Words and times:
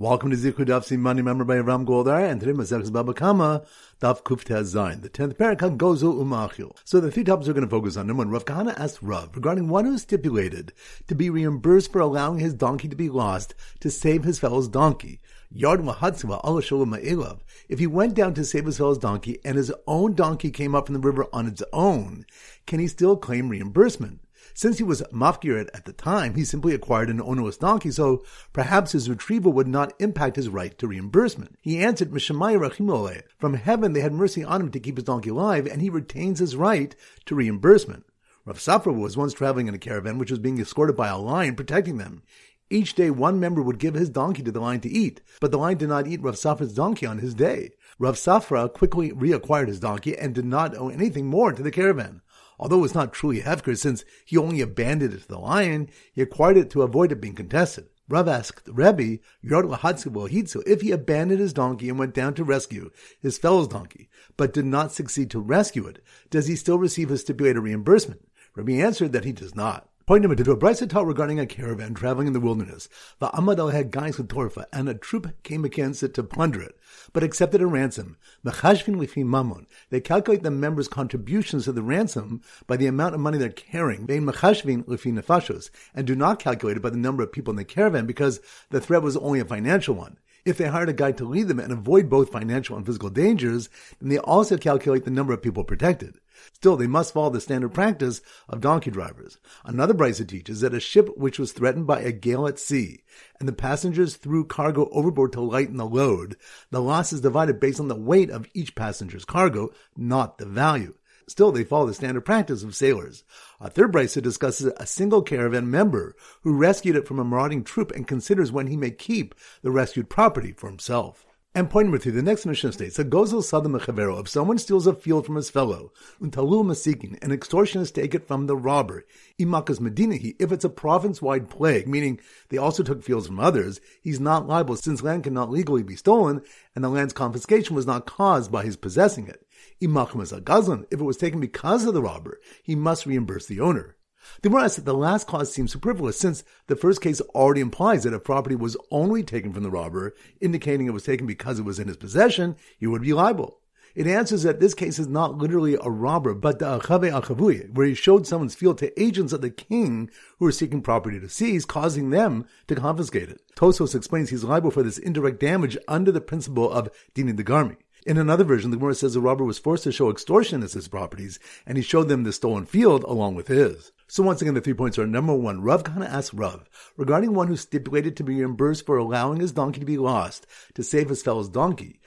Welcome 0.00 0.30
to 0.30 0.36
Zichud 0.36 0.66
Daf 0.66 0.86
Simani, 0.86 1.24
member 1.24 1.42
by 1.42 1.58
Ram 1.58 1.84
Goldar, 1.84 2.30
and 2.30 2.38
today 2.38 2.52
Masechus 2.52 2.92
Baba 2.92 3.12
Kama, 3.12 3.64
Daf 4.00 4.22
Kufta 4.22 4.62
Zayin. 4.62 5.02
The 5.02 5.08
tenth 5.08 5.36
parak 5.36 5.76
Gozu 5.76 6.22
Umachil. 6.22 6.70
So 6.84 7.00
the 7.00 7.10
three 7.10 7.24
topics 7.24 7.48
we're 7.48 7.54
going 7.54 7.66
to 7.66 7.68
focus 7.68 7.96
on. 7.96 8.06
Number 8.06 8.20
one, 8.20 8.30
Rav 8.30 8.44
Kahana 8.44 8.78
asked 8.78 9.02
Rav 9.02 9.34
regarding 9.34 9.66
one 9.66 9.86
who 9.86 9.98
stipulated 9.98 10.72
to 11.08 11.16
be 11.16 11.30
reimbursed 11.30 11.90
for 11.90 11.98
allowing 12.00 12.38
his 12.38 12.54
donkey 12.54 12.86
to 12.86 12.94
be 12.94 13.08
lost 13.08 13.56
to 13.80 13.90
save 13.90 14.22
his 14.22 14.38
fellow's 14.38 14.68
donkey. 14.68 15.20
Yard 15.50 15.80
Ma'ilav. 15.80 17.40
If 17.68 17.80
he 17.80 17.88
went 17.88 18.14
down 18.14 18.34
to 18.34 18.44
save 18.44 18.66
his 18.66 18.78
fellow's 18.78 18.98
donkey 18.98 19.40
and 19.44 19.56
his 19.56 19.72
own 19.88 20.14
donkey 20.14 20.52
came 20.52 20.76
up 20.76 20.86
from 20.86 20.94
the 20.94 21.00
river 21.00 21.26
on 21.32 21.48
its 21.48 21.64
own, 21.72 22.24
can 22.68 22.78
he 22.78 22.86
still 22.86 23.16
claim 23.16 23.48
reimbursement? 23.48 24.20
Since 24.58 24.78
he 24.78 24.82
was 24.82 25.04
mafkir 25.12 25.68
at 25.72 25.84
the 25.84 25.92
time, 25.92 26.34
he 26.34 26.42
simply 26.42 26.74
acquired 26.74 27.10
an 27.10 27.20
onerous 27.20 27.56
donkey, 27.56 27.92
so 27.92 28.24
perhaps 28.52 28.90
his 28.90 29.08
retrieval 29.08 29.52
would 29.52 29.68
not 29.68 29.92
impact 30.00 30.34
his 30.34 30.48
right 30.48 30.76
to 30.78 30.88
reimbursement. 30.88 31.54
He 31.62 31.78
answered, 31.78 32.10
From 32.10 33.54
heaven 33.54 33.92
they 33.92 34.00
had 34.00 34.12
mercy 34.12 34.42
on 34.42 34.60
him 34.62 34.72
to 34.72 34.80
keep 34.80 34.96
his 34.96 35.04
donkey 35.04 35.30
alive, 35.30 35.68
and 35.68 35.80
he 35.80 35.88
retains 35.88 36.40
his 36.40 36.56
right 36.56 36.96
to 37.26 37.36
reimbursement. 37.36 38.04
Rav 38.44 38.58
Safra 38.58 38.92
was 38.92 39.16
once 39.16 39.32
traveling 39.32 39.68
in 39.68 39.76
a 39.76 39.78
caravan 39.78 40.18
which 40.18 40.32
was 40.32 40.40
being 40.40 40.58
escorted 40.58 40.96
by 40.96 41.06
a 41.06 41.16
lion 41.16 41.54
protecting 41.54 41.98
them. 41.98 42.24
Each 42.68 42.96
day, 42.96 43.10
one 43.10 43.38
member 43.38 43.62
would 43.62 43.78
give 43.78 43.94
his 43.94 44.10
donkey 44.10 44.42
to 44.42 44.50
the 44.50 44.58
lion 44.58 44.80
to 44.80 44.90
eat, 44.90 45.20
but 45.40 45.52
the 45.52 45.58
lion 45.58 45.78
did 45.78 45.88
not 45.88 46.08
eat 46.08 46.20
Rav 46.20 46.34
Safra's 46.34 46.74
donkey 46.74 47.06
on 47.06 47.18
his 47.18 47.32
day. 47.32 47.70
Rav 48.00 48.16
Safra 48.16 48.72
quickly 48.72 49.12
reacquired 49.12 49.68
his 49.68 49.78
donkey 49.78 50.18
and 50.18 50.34
did 50.34 50.46
not 50.46 50.76
owe 50.76 50.88
anything 50.88 51.26
more 51.26 51.52
to 51.52 51.62
the 51.62 51.70
caravan. 51.70 52.22
Although 52.58 52.78
it 52.78 52.82
was 52.82 52.94
not 52.94 53.12
truly 53.12 53.40
Hefker, 53.40 53.76
since 53.76 54.04
he 54.24 54.36
only 54.36 54.60
abandoned 54.60 55.14
it 55.14 55.22
to 55.22 55.28
the 55.28 55.38
lion, 55.38 55.88
he 56.12 56.22
acquired 56.22 56.56
it 56.56 56.70
to 56.70 56.82
avoid 56.82 57.12
it 57.12 57.20
being 57.20 57.34
contested. 57.34 57.88
Rav 58.08 58.26
asked 58.26 58.68
Rebbe, 58.72 59.18
if 59.42 60.80
he 60.80 60.90
abandoned 60.90 61.40
his 61.40 61.52
donkey 61.52 61.88
and 61.90 61.98
went 61.98 62.14
down 62.14 62.34
to 62.34 62.44
rescue 62.44 62.90
his 63.20 63.36
fellow's 63.36 63.68
donkey, 63.68 64.08
but 64.36 64.54
did 64.54 64.64
not 64.64 64.92
succeed 64.92 65.30
to 65.30 65.40
rescue 65.40 65.86
it, 65.86 66.02
does 66.30 66.46
he 66.46 66.56
still 66.56 66.78
receive 66.78 67.10
his 67.10 67.20
stipulated 67.20 67.62
reimbursement? 67.62 68.26
Rebbe 68.54 68.82
answered 68.82 69.12
that 69.12 69.26
he 69.26 69.32
does 69.32 69.54
not. 69.54 69.87
Point 70.08 70.22
number 70.22 70.42
two, 70.42 70.50
a 70.50 70.56
Brisa 70.56 70.88
taught 70.88 71.04
regarding 71.04 71.38
a 71.38 71.44
caravan 71.44 71.92
traveling 71.92 72.28
in 72.28 72.32
the 72.32 72.40
wilderness. 72.40 72.88
The 73.18 73.28
Amadal 73.28 73.74
had 73.74 73.90
guys 73.90 74.16
with 74.16 74.28
Torfa, 74.28 74.64
and 74.72 74.88
a 74.88 74.94
troop 74.94 75.42
came 75.42 75.66
against 75.66 76.02
it 76.02 76.14
to 76.14 76.22
plunder 76.22 76.62
it, 76.62 76.78
but 77.12 77.22
accepted 77.22 77.60
a 77.60 77.66
ransom. 77.66 78.16
Mechashvin 78.42 78.96
lifi 78.96 79.22
mammon. 79.22 79.66
They 79.90 80.00
calculate 80.00 80.42
the 80.42 80.50
members' 80.50 80.88
contributions 80.88 81.66
to 81.66 81.72
the 81.72 81.82
ransom 81.82 82.40
by 82.66 82.78
the 82.78 82.86
amount 82.86 83.16
of 83.16 83.20
money 83.20 83.36
they're 83.36 83.50
carrying. 83.50 84.06
They 84.06 84.18
mechashvin 84.18 84.86
lifi 84.86 85.12
nefashos, 85.12 85.68
and 85.94 86.06
do 86.06 86.16
not 86.16 86.38
calculate 86.38 86.78
it 86.78 86.82
by 86.82 86.88
the 86.88 86.96
number 86.96 87.22
of 87.22 87.30
people 87.30 87.50
in 87.50 87.58
the 87.58 87.64
caravan 87.66 88.06
because 88.06 88.40
the 88.70 88.80
threat 88.80 89.02
was 89.02 89.18
only 89.18 89.40
a 89.40 89.44
financial 89.44 89.94
one. 89.94 90.16
If 90.46 90.56
they 90.56 90.68
hired 90.68 90.88
a 90.88 90.94
guide 90.94 91.18
to 91.18 91.28
lead 91.28 91.48
them 91.48 91.60
and 91.60 91.70
avoid 91.70 92.08
both 92.08 92.32
financial 92.32 92.78
and 92.78 92.86
physical 92.86 93.10
dangers, 93.10 93.68
then 94.00 94.08
they 94.08 94.16
also 94.16 94.56
calculate 94.56 95.04
the 95.04 95.10
number 95.10 95.34
of 95.34 95.42
people 95.42 95.64
protected. 95.64 96.18
Still, 96.52 96.76
they 96.76 96.86
must 96.86 97.12
follow 97.12 97.30
the 97.30 97.40
standard 97.40 97.74
practice 97.74 98.20
of 98.48 98.60
donkey 98.60 98.90
drivers. 98.90 99.38
Another 99.64 99.94
Brisa 99.94 100.26
teaches 100.26 100.60
that 100.60 100.74
a 100.74 100.80
ship 100.80 101.08
which 101.16 101.38
was 101.38 101.52
threatened 101.52 101.86
by 101.86 102.00
a 102.00 102.12
gale 102.12 102.46
at 102.46 102.58
sea, 102.58 103.02
and 103.38 103.48
the 103.48 103.52
passengers 103.52 104.16
threw 104.16 104.44
cargo 104.44 104.88
overboard 104.90 105.32
to 105.32 105.40
lighten 105.40 105.76
the 105.76 105.86
load, 105.86 106.36
the 106.70 106.82
loss 106.82 107.12
is 107.12 107.20
divided 107.20 107.60
based 107.60 107.80
on 107.80 107.88
the 107.88 107.94
weight 107.94 108.30
of 108.30 108.46
each 108.54 108.74
passenger's 108.74 109.24
cargo, 109.24 109.70
not 109.96 110.38
the 110.38 110.46
value. 110.46 110.94
Still, 111.28 111.52
they 111.52 111.62
follow 111.62 111.86
the 111.86 111.94
standard 111.94 112.22
practice 112.22 112.62
of 112.62 112.74
sailors. 112.74 113.22
A 113.60 113.68
third 113.68 113.92
brisa 113.92 114.22
discusses 114.22 114.72
a 114.78 114.86
single 114.86 115.20
caravan 115.20 115.70
member 115.70 116.16
who 116.42 116.56
rescued 116.56 116.96
it 116.96 117.06
from 117.06 117.18
a 117.18 117.24
marauding 117.24 117.64
troop 117.64 117.92
and 117.92 118.08
considers 118.08 118.50
when 118.50 118.68
he 118.68 118.78
may 118.78 118.90
keep 118.90 119.34
the 119.60 119.70
rescued 119.70 120.08
property 120.08 120.52
for 120.52 120.68
himself. 120.68 121.26
And 121.58 121.68
point 121.68 121.86
number 121.86 121.98
three, 121.98 122.12
the 122.12 122.22
next 122.22 122.46
mission 122.46 122.70
states, 122.70 123.00
a 123.00 123.04
gozel 123.04 123.42
sadam 123.42 123.76
mechavero, 123.76 124.20
if 124.20 124.28
someone 124.28 124.58
steals 124.58 124.86
a 124.86 124.94
field 124.94 125.26
from 125.26 125.34
his 125.34 125.50
fellow, 125.50 125.90
untalul 126.22 126.64
masikin, 126.64 127.20
an 127.20 127.36
extortionist 127.36 127.94
take 127.94 128.14
it 128.14 128.28
from 128.28 128.46
the 128.46 128.56
robber, 128.56 129.04
imakas 129.40 129.80
medinahi, 129.80 130.36
if 130.38 130.52
it's 130.52 130.64
a 130.64 130.68
province-wide 130.68 131.50
plague, 131.50 131.88
meaning 131.88 132.20
they 132.50 132.58
also 132.58 132.84
took 132.84 133.02
fields 133.02 133.26
from 133.26 133.40
others, 133.40 133.80
he's 134.00 134.20
not 134.20 134.46
liable 134.46 134.76
since 134.76 135.02
land 135.02 135.24
cannot 135.24 135.50
legally 135.50 135.82
be 135.82 135.96
stolen, 135.96 136.42
and 136.76 136.84
the 136.84 136.88
land's 136.88 137.12
confiscation 137.12 137.74
was 137.74 137.88
not 137.88 138.06
caused 138.06 138.52
by 138.52 138.62
his 138.62 138.76
possessing 138.76 139.26
it. 139.26 139.44
Imachmas 139.82 140.32
agazlan, 140.32 140.86
if 140.92 141.00
it 141.00 141.04
was 141.04 141.16
taken 141.16 141.40
because 141.40 141.84
of 141.86 141.92
the 141.92 142.00
robber, 142.00 142.38
he 142.62 142.76
must 142.76 143.04
reimburse 143.04 143.46
the 143.46 143.58
owner. 143.58 143.96
The 144.42 144.48
Gemara 144.48 144.68
said 144.68 144.84
the 144.84 144.94
last 144.94 145.26
clause 145.26 145.52
seems 145.52 145.72
superfluous 145.72 146.18
since 146.18 146.44
the 146.66 146.76
first 146.76 147.00
case 147.00 147.20
already 147.20 147.60
implies 147.60 148.04
that 148.04 148.12
if 148.12 148.24
property 148.24 148.56
was 148.56 148.76
only 148.90 149.22
taken 149.22 149.52
from 149.52 149.62
the 149.62 149.70
robber, 149.70 150.14
indicating 150.40 150.86
it 150.86 150.92
was 150.92 151.04
taken 151.04 151.26
because 151.26 151.58
it 151.58 151.64
was 151.64 151.78
in 151.78 151.88
his 151.88 151.96
possession, 151.96 152.56
he 152.78 152.86
would 152.86 153.02
be 153.02 153.12
liable. 153.12 153.60
It 153.94 154.06
answers 154.06 154.44
that 154.44 154.60
this 154.60 154.74
case 154.74 154.98
is 154.98 155.08
not 155.08 155.38
literally 155.38 155.74
a 155.74 155.90
robber, 155.90 156.34
but 156.34 156.58
the 156.58 156.78
achave 156.78 157.10
achavui, 157.10 157.74
where 157.74 157.86
he 157.86 157.94
showed 157.94 158.26
someone's 158.26 158.54
field 158.54 158.78
to 158.78 159.02
agents 159.02 159.32
of 159.32 159.40
the 159.40 159.50
king 159.50 160.10
who 160.38 160.44
were 160.44 160.52
seeking 160.52 160.82
property 160.82 161.18
to 161.18 161.28
seize, 161.28 161.64
causing 161.64 162.10
them 162.10 162.46
to 162.68 162.76
confiscate 162.76 163.28
it. 163.28 163.40
Tosos 163.56 163.96
explains 163.96 164.30
he's 164.30 164.44
liable 164.44 164.70
for 164.70 164.82
this 164.84 164.98
indirect 164.98 165.40
damage 165.40 165.76
under 165.88 166.12
the 166.12 166.20
principle 166.20 166.70
of 166.70 166.90
dini 167.14 167.34
de 167.34 167.42
garmi. 167.42 167.76
In 168.06 168.18
another 168.18 168.44
version, 168.44 168.70
the 168.70 168.76
Gemara 168.76 168.94
says 168.94 169.14
the 169.14 169.20
robber 169.20 169.44
was 169.44 169.58
forced 169.58 169.84
to 169.84 169.92
show 169.92 170.10
extortion 170.10 170.62
as 170.62 170.74
his 170.74 170.86
properties, 170.86 171.40
and 171.66 171.76
he 171.76 171.82
showed 171.82 172.08
them 172.08 172.22
the 172.22 172.32
stolen 172.32 172.66
field 172.66 173.02
along 173.04 173.34
with 173.34 173.48
his. 173.48 173.90
So 174.10 174.22
once 174.22 174.40
again, 174.40 174.54
the 174.54 174.62
three 174.62 174.72
points 174.72 174.98
are 174.98 175.06
number 175.06 175.34
one, 175.34 175.60
Rav 175.60 175.84
Kahana 175.84 176.08
asks 176.08 176.32
Rav, 176.32 176.64
regarding 176.96 177.34
one 177.34 177.46
who 177.46 177.56
stipulated 177.56 178.16
to 178.16 178.24
be 178.24 178.36
reimbursed 178.36 178.86
for 178.86 178.96
allowing 178.96 179.38
his 179.38 179.52
donkey 179.52 179.80
to 179.80 179.86
be 179.86 179.98
lost 179.98 180.46
to 180.74 180.82
save 180.82 181.10
his 181.10 181.22
fellow's 181.22 181.50
donkey. 181.50 182.00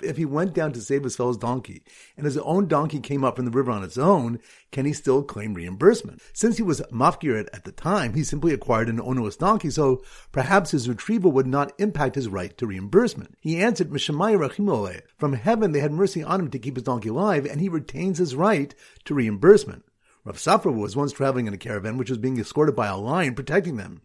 If 0.00 0.16
he 0.16 0.24
went 0.24 0.54
down 0.54 0.72
to 0.72 0.80
save 0.80 1.04
his 1.04 1.14
fellow's 1.14 1.36
donkey, 1.36 1.84
and 2.16 2.26
his 2.26 2.36
own 2.36 2.66
donkey 2.66 2.98
came 2.98 3.22
up 3.22 3.36
from 3.36 3.44
the 3.44 3.52
river 3.52 3.70
on 3.70 3.84
its 3.84 3.96
own, 3.96 4.40
can 4.72 4.86
he 4.86 4.92
still 4.92 5.22
claim 5.22 5.54
reimbursement? 5.54 6.20
Since 6.32 6.56
he 6.56 6.64
was 6.64 6.82
mafkir 6.90 7.48
at 7.52 7.62
the 7.62 7.70
time, 7.70 8.14
he 8.14 8.24
simply 8.24 8.52
acquired 8.52 8.88
an 8.88 9.00
onerous 9.00 9.36
donkey, 9.36 9.70
so 9.70 10.02
perhaps 10.32 10.72
his 10.72 10.88
retrieval 10.88 11.30
would 11.30 11.46
not 11.46 11.74
impact 11.78 12.16
his 12.16 12.26
right 12.28 12.58
to 12.58 12.66
reimbursement. 12.66 13.36
He 13.40 13.62
answered, 13.62 13.96
From 13.96 15.32
heaven 15.34 15.70
they 15.70 15.80
had 15.80 15.92
mercy 15.92 16.24
on 16.24 16.40
him 16.40 16.50
to 16.50 16.58
keep 16.58 16.74
his 16.74 16.82
donkey 16.82 17.10
alive, 17.10 17.46
and 17.46 17.60
he 17.60 17.68
retains 17.68 18.18
his 18.18 18.34
right 18.34 18.74
to 19.04 19.14
reimbursement. 19.14 19.84
Rav 20.24 20.36
Safra 20.36 20.72
was 20.72 20.94
once 20.94 21.12
traveling 21.12 21.48
in 21.48 21.54
a 21.54 21.58
caravan 21.58 21.98
which 21.98 22.10
was 22.10 22.18
being 22.18 22.38
escorted 22.38 22.76
by 22.76 22.86
a 22.86 22.96
lion 22.96 23.34
protecting 23.34 23.76
them. 23.76 24.02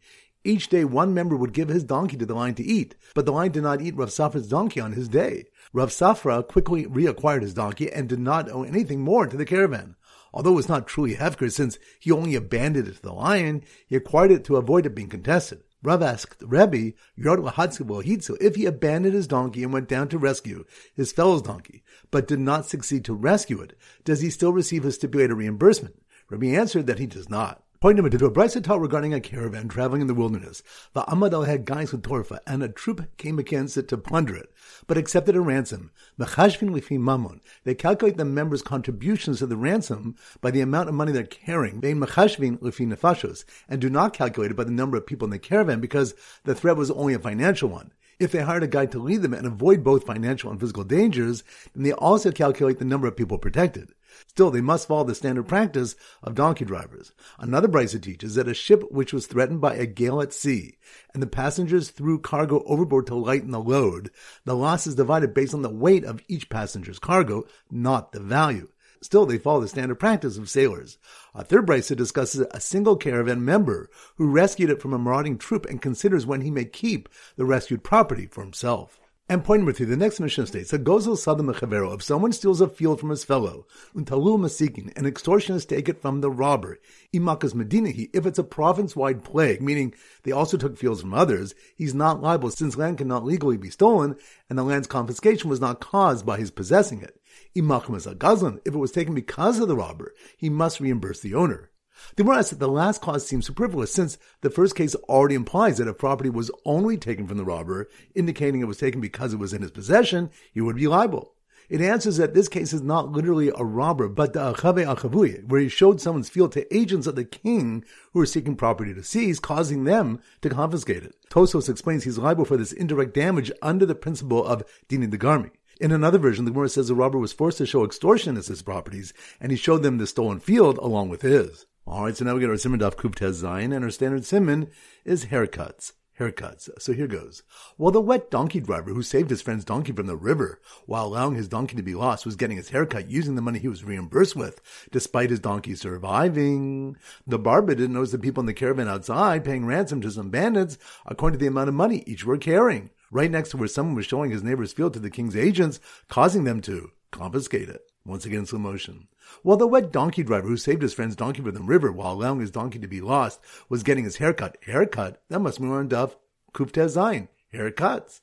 Each 0.47 0.69
day, 0.69 0.85
one 0.85 1.13
member 1.13 1.35
would 1.35 1.51
give 1.51 1.67
his 1.67 1.83
donkey 1.83 2.15
to 2.15 2.25
the 2.25 2.33
lion 2.33 2.55
to 2.55 2.63
eat, 2.63 2.95
but 3.13 3.25
the 3.25 3.33
lion 3.33 3.51
did 3.51 3.63
not 3.63 3.81
eat 3.81 3.97
Rav 3.97 4.07
Safra's 4.07 4.47
donkey 4.47 4.79
on 4.79 4.93
his 4.93 5.09
day. 5.09 5.47
Rav 5.73 5.89
Safra 5.89 6.47
quickly 6.47 6.85
reacquired 6.85 7.41
his 7.41 7.53
donkey 7.53 7.91
and 7.91 8.07
did 8.07 8.19
not 8.19 8.49
owe 8.49 8.63
anything 8.63 9.01
more 9.01 9.27
to 9.27 9.35
the 9.35 9.43
caravan. 9.43 9.97
Although 10.33 10.53
it 10.53 10.55
was 10.55 10.69
not 10.69 10.87
truly 10.87 11.15
Hefker, 11.15 11.51
since 11.51 11.77
he 11.99 12.13
only 12.13 12.33
abandoned 12.33 12.87
it 12.87 12.95
to 12.95 13.01
the 13.01 13.11
lion, 13.11 13.61
he 13.87 13.97
acquired 13.97 14.31
it 14.31 14.45
to 14.45 14.55
avoid 14.55 14.85
it 14.85 14.95
being 14.95 15.09
contested. 15.09 15.63
Rav 15.83 16.01
asked 16.01 16.41
Rebbe, 16.41 16.93
if 17.17 18.55
he 18.55 18.65
abandoned 18.65 19.15
his 19.15 19.27
donkey 19.27 19.63
and 19.63 19.73
went 19.73 19.89
down 19.89 20.07
to 20.07 20.17
rescue 20.17 20.63
his 20.93 21.11
fellow's 21.11 21.41
donkey, 21.41 21.83
but 22.09 22.25
did 22.25 22.39
not 22.39 22.65
succeed 22.65 23.03
to 23.03 23.13
rescue 23.13 23.59
it, 23.59 23.77
does 24.05 24.21
he 24.21 24.29
still 24.29 24.53
receive 24.53 24.83
his 24.83 24.95
stipulated 24.95 25.35
reimbursement? 25.35 26.01
Rebbe 26.29 26.57
answered 26.57 26.87
that 26.87 26.99
he 26.99 27.05
does 27.05 27.29
not. 27.29 27.65
Point 27.79 27.97
number 27.97 28.09
two, 28.09 28.25
a 28.25 28.31
Brisa 28.31 28.63
taught 28.63 28.81
regarding 28.81 29.13
a 29.13 29.21
caravan 29.21 29.67
traveling 29.67 30.01
in 30.01 30.07
the 30.07 30.15
wilderness. 30.15 30.63
The 30.93 31.03
Amadal 31.03 31.45
had 31.45 31.63
guys 31.63 31.91
with 31.91 32.01
Torfa, 32.01 32.39
and 32.47 32.63
a 32.63 32.69
troop 32.69 33.05
came 33.17 33.37
against 33.37 33.77
it 33.77 33.87
to 33.89 33.99
plunder 33.99 34.35
it, 34.35 34.51
but 34.87 34.97
accepted 34.97 35.35
a 35.35 35.41
ransom. 35.41 35.91
Mechashvin 36.19 36.71
lifi 36.71 36.97
mammon. 36.97 37.39
They 37.65 37.75
calculate 37.75 38.17
the 38.17 38.25
members' 38.25 38.63
contributions 38.63 39.39
to 39.39 39.45
the 39.45 39.57
ransom 39.57 40.15
by 40.41 40.49
the 40.49 40.61
amount 40.61 40.89
of 40.89 40.95
money 40.95 41.11
they're 41.11 41.23
carrying. 41.23 41.81
They 41.81 41.93
mechashvin 41.93 42.57
lifi 42.61 42.87
nefashos, 42.87 43.45
and 43.69 43.79
do 43.79 43.91
not 43.91 44.11
calculate 44.11 44.49
it 44.49 44.57
by 44.57 44.63
the 44.63 44.71
number 44.71 44.97
of 44.97 45.05
people 45.05 45.27
in 45.27 45.31
the 45.31 45.37
caravan 45.37 45.79
because 45.79 46.15
the 46.45 46.55
threat 46.55 46.77
was 46.77 46.89
only 46.89 47.13
a 47.13 47.19
financial 47.19 47.69
one. 47.69 47.91
If 48.19 48.31
they 48.31 48.41
hired 48.41 48.63
a 48.63 48.67
guide 48.67 48.91
to 48.93 48.99
lead 48.99 49.21
them 49.21 49.33
and 49.33 49.45
avoid 49.45 49.83
both 49.83 50.05
financial 50.05 50.49
and 50.49 50.59
physical 50.59 50.83
dangers, 50.83 51.43
then 51.75 51.83
they 51.83 51.93
also 51.93 52.31
calculate 52.31 52.79
the 52.79 52.85
number 52.85 53.07
of 53.07 53.15
people 53.15 53.37
protected. 53.37 53.93
Still, 54.25 54.49
they 54.49 54.61
must 54.61 54.87
follow 54.87 55.03
the 55.03 55.13
standard 55.13 55.47
practice 55.47 55.95
of 56.23 56.33
donkey 56.33 56.65
drivers. 56.65 57.11
Another 57.37 57.67
Brisa 57.67 58.01
teaches 58.01 58.33
that 58.33 58.47
a 58.47 58.55
ship 58.55 58.83
which 58.89 59.13
was 59.13 59.27
threatened 59.27 59.61
by 59.61 59.75
a 59.75 59.85
gale 59.85 60.21
at 60.21 60.33
sea, 60.33 60.77
and 61.13 61.21
the 61.21 61.27
passengers 61.27 61.91
threw 61.91 62.17
cargo 62.17 62.63
overboard 62.65 63.05
to 63.07 63.15
lighten 63.15 63.51
the 63.51 63.59
load, 63.59 64.09
the 64.45 64.55
loss 64.55 64.87
is 64.87 64.95
divided 64.95 65.35
based 65.35 65.53
on 65.53 65.61
the 65.61 65.69
weight 65.69 66.03
of 66.03 66.21
each 66.27 66.49
passenger's 66.49 66.97
cargo, 66.97 67.45
not 67.69 68.11
the 68.11 68.19
value. 68.19 68.69
Still, 69.01 69.25
they 69.25 69.37
follow 69.37 69.61
the 69.61 69.67
standard 69.67 69.95
practice 69.95 70.37
of 70.37 70.49
sailors. 70.49 70.97
A 71.35 71.43
third 71.43 71.67
Brisa 71.67 71.95
discusses 71.95 72.45
a 72.51 72.59
single 72.59 72.95
caravan 72.95 73.43
member 73.45 73.89
who 74.15 74.29
rescued 74.29 74.69
it 74.69 74.81
from 74.81 74.93
a 74.93 74.97
marauding 74.97 75.37
troop 75.37 75.65
and 75.65 75.81
considers 75.81 76.25
when 76.25 76.41
he 76.41 76.51
may 76.51 76.65
keep 76.65 77.09
the 77.35 77.45
rescued 77.45 77.83
property 77.83 78.25
for 78.25 78.41
himself. 78.41 78.99
And 79.29 79.43
point 79.43 79.59
number 79.59 79.73
three, 79.73 79.85
the 79.85 79.97
next 79.97 80.21
Mishnah 80.21 80.47
states 80.47 80.71
that 80.71 80.85
Gozel 80.85 81.17
Sadam 81.17 81.53
Chavero, 81.53 81.93
if 81.93 82.01
someone 82.01 82.31
steals 82.31 82.61
a 82.61 82.67
field 82.69 83.01
from 83.01 83.09
his 83.09 83.25
fellow, 83.25 83.67
Untalul 83.93 84.39
Masikin, 84.39 84.97
an 84.97 85.03
extortionist 85.03 85.67
take 85.67 85.89
it 85.89 86.01
from 86.01 86.21
the 86.21 86.31
robber, 86.31 86.79
Imakas 87.13 87.53
Medinahi, 87.53 88.09
if 88.13 88.25
it's 88.25 88.39
a 88.39 88.43
province-wide 88.43 89.25
plague, 89.25 89.61
meaning 89.61 89.93
they 90.23 90.31
also 90.31 90.55
took 90.55 90.77
fields 90.77 91.01
from 91.01 91.13
others, 91.13 91.53
he's 91.75 91.93
not 91.93 92.21
liable 92.21 92.51
since 92.51 92.77
land 92.77 92.99
cannot 92.99 93.25
legally 93.25 93.57
be 93.57 93.69
stolen, 93.69 94.15
and 94.49 94.57
the 94.57 94.63
land's 94.63 94.87
confiscation 94.87 95.49
was 95.49 95.59
not 95.59 95.81
caused 95.81 96.25
by 96.25 96.37
his 96.37 96.49
possessing 96.49 97.01
it. 97.01 97.19
If 97.57 98.73
it 98.73 98.77
was 98.77 98.91
taken 98.91 99.13
because 99.13 99.59
of 99.59 99.67
the 99.67 99.75
robber, 99.75 100.13
he 100.37 100.49
must 100.49 100.79
reimburse 100.79 101.21
the 101.21 101.33
owner. 101.35 101.71
The 102.15 102.23
Gemara 102.23 102.39
asks 102.39 102.51
that 102.51 102.59
the 102.59 102.67
last 102.67 103.01
clause 103.01 103.27
seems 103.27 103.47
superfluous 103.47 103.91
since 103.91 104.17
the 104.41 104.51
first 104.51 104.75
case 104.75 104.93
already 104.95 105.35
implies 105.35 105.77
that 105.77 105.87
if 105.87 105.97
property 105.97 106.29
was 106.29 106.51
only 106.65 106.97
taken 106.97 107.27
from 107.27 107.37
the 107.37 107.45
robber, 107.45 107.89
indicating 108.13 108.61
it 108.61 108.67
was 108.67 108.77
taken 108.77 109.01
because 109.01 109.33
it 109.33 109.39
was 109.39 109.53
in 109.53 109.63
his 109.63 109.71
possession, 109.71 110.29
he 110.53 110.61
would 110.61 110.75
be 110.75 110.87
liable. 110.87 111.33
It 111.69 111.81
answers 111.81 112.15
that 112.15 112.33
this 112.33 112.47
case 112.47 112.71
is 112.71 112.81
not 112.81 113.11
literally 113.11 113.49
a 113.49 113.63
robber, 113.63 114.07
but 114.07 114.31
the 114.31 114.53
achave 114.53 114.85
achavuye, 114.85 115.45
where 115.47 115.59
he 115.59 115.67
showed 115.67 115.99
someone's 115.99 116.29
field 116.29 116.53
to 116.53 116.73
agents 116.75 117.07
of 117.07 117.15
the 117.15 117.25
king 117.25 117.83
who 118.13 118.19
were 118.19 118.25
seeking 118.25 118.55
property 118.55 118.93
to 118.93 119.03
seize, 119.03 119.39
causing 119.39 119.83
them 119.83 120.21
to 120.41 120.49
confiscate 120.49 121.03
it. 121.03 121.15
Tosos 121.29 121.67
explains 121.67 122.05
he's 122.05 122.17
liable 122.17 122.45
for 122.45 122.55
this 122.55 122.71
indirect 122.71 123.13
damage 123.13 123.51
under 123.61 123.85
the 123.85 123.95
principle 123.95 124.45
of 124.45 124.63
dinin 124.87 125.11
degarmi. 125.11 125.51
In 125.79 125.91
another 125.91 126.17
version, 126.17 126.45
the 126.45 126.51
Gemara 126.51 126.69
says 126.69 126.87
the 126.87 126.95
robber 126.95 127.19
was 127.19 127.33
forced 127.33 127.59
to 127.59 127.65
show 127.65 127.85
extortion 127.85 128.35
as 128.35 128.47
his 128.47 128.63
properties, 128.63 129.13
and 129.39 129.51
he 129.51 129.57
showed 129.57 129.83
them 129.83 129.97
the 129.97 130.07
stolen 130.07 130.39
field 130.39 130.79
along 130.79 131.09
with 131.09 131.21
his. 131.21 131.67
All 131.85 132.05
right, 132.05 132.17
so 132.17 132.25
now 132.25 132.33
we 132.33 132.39
get 132.39 132.49
our 132.49 132.57
Simon 132.57 132.79
Daf 132.79 132.95
Kuf 132.95 133.33
Zion, 133.33 133.71
and 133.71 133.85
our 133.85 133.91
standard 133.91 134.25
Simon 134.25 134.71
is 135.05 135.25
haircuts. 135.25 135.93
Haircuts. 136.19 136.69
So 136.79 136.93
here 136.93 137.05
goes. 137.05 137.43
While 137.75 137.91
the 137.91 138.01
wet 138.01 138.31
donkey 138.31 138.59
driver 138.59 138.91
who 138.91 139.03
saved 139.03 139.29
his 139.29 139.43
friend's 139.43 139.63
donkey 139.63 139.91
from 139.91 140.07
the 140.07 140.15
river 140.15 140.59
while 140.87 141.05
allowing 141.05 141.35
his 141.35 141.47
donkey 141.47 141.75
to 141.75 141.83
be 141.83 141.93
lost 141.93 142.25
was 142.25 142.35
getting 142.35 142.57
his 142.57 142.69
haircut 142.69 143.11
using 143.11 143.35
the 143.35 143.41
money 143.43 143.59
he 143.59 143.67
was 143.67 143.83
reimbursed 143.83 144.35
with, 144.35 144.59
despite 144.91 145.29
his 145.29 145.39
donkey 145.39 145.75
surviving. 145.75 146.97
The 147.27 147.37
barber 147.37 147.75
didn't 147.75 147.93
notice 147.93 148.11
the 148.11 148.17
people 148.17 148.41
in 148.41 148.47
the 148.47 148.53
caravan 148.53 148.87
outside 148.87 149.45
paying 149.45 149.67
ransom 149.67 150.01
to 150.01 150.09
some 150.09 150.31
bandits 150.31 150.79
according 151.05 151.37
to 151.37 151.43
the 151.43 151.49
amount 151.49 151.69
of 151.69 151.75
money 151.75 152.03
each 152.07 152.25
were 152.25 152.39
carrying, 152.39 152.89
right 153.11 153.31
next 153.31 153.49
to 153.49 153.57
where 153.57 153.67
someone 153.67 153.95
was 153.95 154.05
showing 154.05 154.31
his 154.31 154.43
neighbor's 154.43 154.73
field 154.73 154.93
to 154.93 154.99
the 154.99 155.09
king's 155.09 155.35
agents, 155.35 155.79
causing 156.07 156.43
them 156.43 156.61
to 156.61 156.91
confiscate 157.11 157.69
it. 157.69 157.81
Once 158.05 158.25
again, 158.25 158.45
slow 158.45 158.59
motion. 158.59 159.07
While 159.43 159.57
the 159.57 159.67
wet 159.67 159.91
donkey 159.91 160.23
driver 160.23 160.47
who 160.47 160.57
saved 160.57 160.81
his 160.81 160.93
friend's 160.93 161.15
donkey 161.15 161.41
from 161.41 161.53
the 161.53 161.61
river 161.61 161.91
while 161.91 162.13
allowing 162.13 162.39
his 162.39 162.51
donkey 162.51 162.79
to 162.79 162.87
be 162.87 163.01
lost 163.01 163.41
was 163.67 163.83
getting 163.83 164.05
his 164.05 164.17
haircut, 164.17 164.57
haircut, 164.65 165.21
that 165.29 165.39
must 165.39 165.59
be 165.59 165.67
on 165.67 165.89
Dove 165.89 166.15
Kufte 166.53 166.85
Zayin, 166.85 167.27
haircuts. 167.53 168.21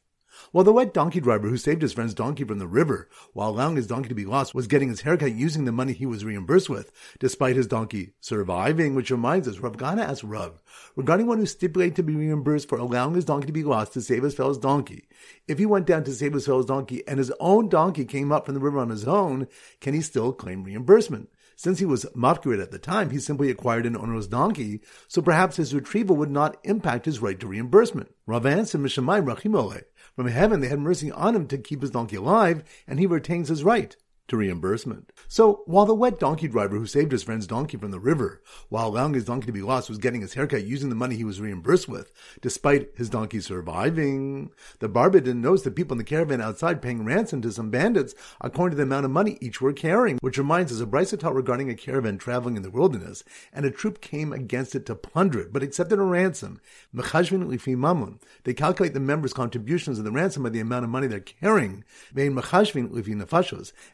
While 0.53 0.65
the 0.65 0.73
wet 0.73 0.95
donkey 0.95 1.21
driver 1.21 1.49
who 1.49 1.57
saved 1.57 1.83
his 1.83 1.93
friend's 1.93 2.15
donkey 2.15 2.45
from 2.45 2.59
the 2.59 2.67
river 2.67 3.09
while 3.33 3.51
allowing 3.51 3.77
his 3.77 3.87
donkey 3.87 4.09
to 4.09 4.15
be 4.15 4.25
lost 4.25 4.55
was 4.55 4.67
getting 4.67 4.89
his 4.89 5.03
haircut 5.03 5.35
using 5.35 5.65
the 5.65 5.73
money 5.73 5.93
he 5.93 6.07
was 6.07 6.25
reimbursed 6.25 6.69
with, 6.69 6.93
despite 7.19 7.57
his 7.57 7.67
donkey 7.67 8.13
surviving, 8.21 8.95
which 8.95 9.11
reminds 9.11 9.49
us, 9.49 9.59
Rav 9.59 9.77
Kahana 9.77 10.03
asked 10.03 10.25
Rav, 10.25 10.61
regarding 10.97 11.27
one 11.27 11.39
who 11.39 11.47
stipulated 11.47 11.97
to 11.97 12.03
be 12.03 12.15
reimbursed 12.15 12.69
for 12.69 12.79
allowing 12.79 13.15
his 13.15 13.25
donkey 13.25 13.47
to 13.47 13.53
be 13.53 13.65
lost 13.65 13.93
to 13.95 14.01
save 14.01 14.23
his 14.23 14.35
fellow's 14.35 14.59
donkey. 14.59 15.09
If 15.47 15.59
he 15.59 15.67
went 15.67 15.87
down 15.87 16.05
to 16.05 16.13
save 16.13 16.33
his 16.33 16.47
fellow's 16.47 16.67
donkey 16.67 17.07
and 17.07 17.19
his 17.19 17.33
own 17.41 17.69
donkey 17.69 18.05
came 18.05 18.33
up 18.33 18.47
from 18.47 18.55
the 18.55 18.61
river 18.61 18.79
on 18.79 18.91
his 18.91 19.07
own, 19.07 19.49
can 19.81 19.95
he 19.95 20.01
still 20.01 20.33
claim 20.33 20.65
reimbursement? 20.65 21.29
Since 21.57 21.79
he 21.79 21.85
was 21.85 22.05
mafkirid 22.17 22.61
at 22.61 22.73
the 22.73 22.79
time, 22.79 23.11
he 23.11 23.19
simply 23.19 23.51
acquired 23.51 23.87
an 23.87 23.97
owner's 23.97 24.27
donkey, 24.27 24.81
so 25.07 25.23
perhaps 25.23 25.57
his 25.57 25.75
retrieval 25.75 26.17
would 26.17 26.31
not 26.31 26.57
impact 26.65 27.07
his 27.07 27.23
right 27.23 27.39
to 27.39 27.47
reimbursement. 27.47 28.13
Rav 28.27 28.45
answered, 28.45 28.81
Mishamai 28.81 29.25
Rachimole. 29.25 29.85
From 30.17 30.29
heaven, 30.29 30.61
they 30.61 30.69
had 30.69 30.79
mercy 30.79 31.11
on 31.11 31.35
him 31.35 31.47
to 31.49 31.59
keep 31.59 31.83
his 31.83 31.91
donkey 31.91 32.17
alive, 32.17 32.63
and 32.87 32.99
he 32.99 33.07
retains 33.07 33.49
his 33.49 33.65
right 33.65 33.97
to 34.29 34.37
reimbursement. 34.37 35.13
So 35.29 35.63
while 35.67 35.85
the 35.85 35.95
wet 35.95 36.19
donkey 36.19 36.49
driver 36.49 36.79
who 36.79 36.87
saved 36.87 37.13
his 37.13 37.23
friend's 37.23 37.47
donkey 37.47 37.77
from 37.77 37.91
the 37.91 38.01
river 38.01 38.43
while 38.69 38.89
allowing 38.89 39.15
his 39.15 39.25
donkey 39.25 39.47
to 39.47 39.53
be 39.53 39.63
lost 39.63 39.89
was 39.89 39.99
getting 39.99 40.23
his 40.23 40.35
haircut 40.35 40.65
using 40.65 40.89
the 40.89 40.95
money 40.95 41.17
he 41.17 41.25
was 41.25 41.41
reimbursed 41.41 41.89
with, 41.89 42.11
despite 42.41 42.91
his 42.97 43.11
donkey 43.11 43.41
surviving, 43.41 44.51
the 44.79 44.89
barber 44.89 45.21
didn't 45.21 45.43
notice 45.43 45.63
the 45.63 45.71
people 45.71 45.95
in 45.95 45.99
the 45.99 46.05
caravan 46.05 46.41
outside 46.41 46.81
paying 46.81 47.05
ransom 47.05 47.43
to 47.43 47.53
some 47.53 47.71
bandits 47.71 48.15
according 48.41 48.73
to 48.73 48.77
the 48.77 48.83
amount 48.83 49.05
of 49.05 49.11
money 49.11 49.37
each 49.41 49.61
were 49.61 49.73
carrying, 49.73 50.19
which 50.23 50.39
reminds 50.39 50.73
us 50.73 50.81
of 50.81 50.89
Brisa 50.89 51.19
taught 51.19 51.35
regarding 51.35 51.69
a 51.69 51.75
caravan 51.75 52.17
traveling 52.17 52.57
in 52.57 52.63
the 52.63 52.71
wilderness, 52.71 53.25
and 53.53 53.67
a 53.67 53.71
troop 53.71 54.01
came 54.01 54.33
against 54.33 54.75
it 54.75 54.87
to 54.87 54.95
plunder 54.95 55.41
it, 55.41 55.53
but 55.53 55.63
accepted 55.63 55.99
a 55.99 56.03
ransom. 56.03 56.61
They 56.93 58.55
calculate 58.55 58.95
the 58.95 59.01
members' 59.01 59.33
contributions 59.33 59.99
of 59.99 60.05
the 60.05 60.13
ransom 60.13 60.45
by 60.45 60.49
the 60.49 60.61
amount 60.61 60.85
of 60.85 60.91
money 60.91 61.07
they're 61.07 61.21
carrying, 61.21 61.85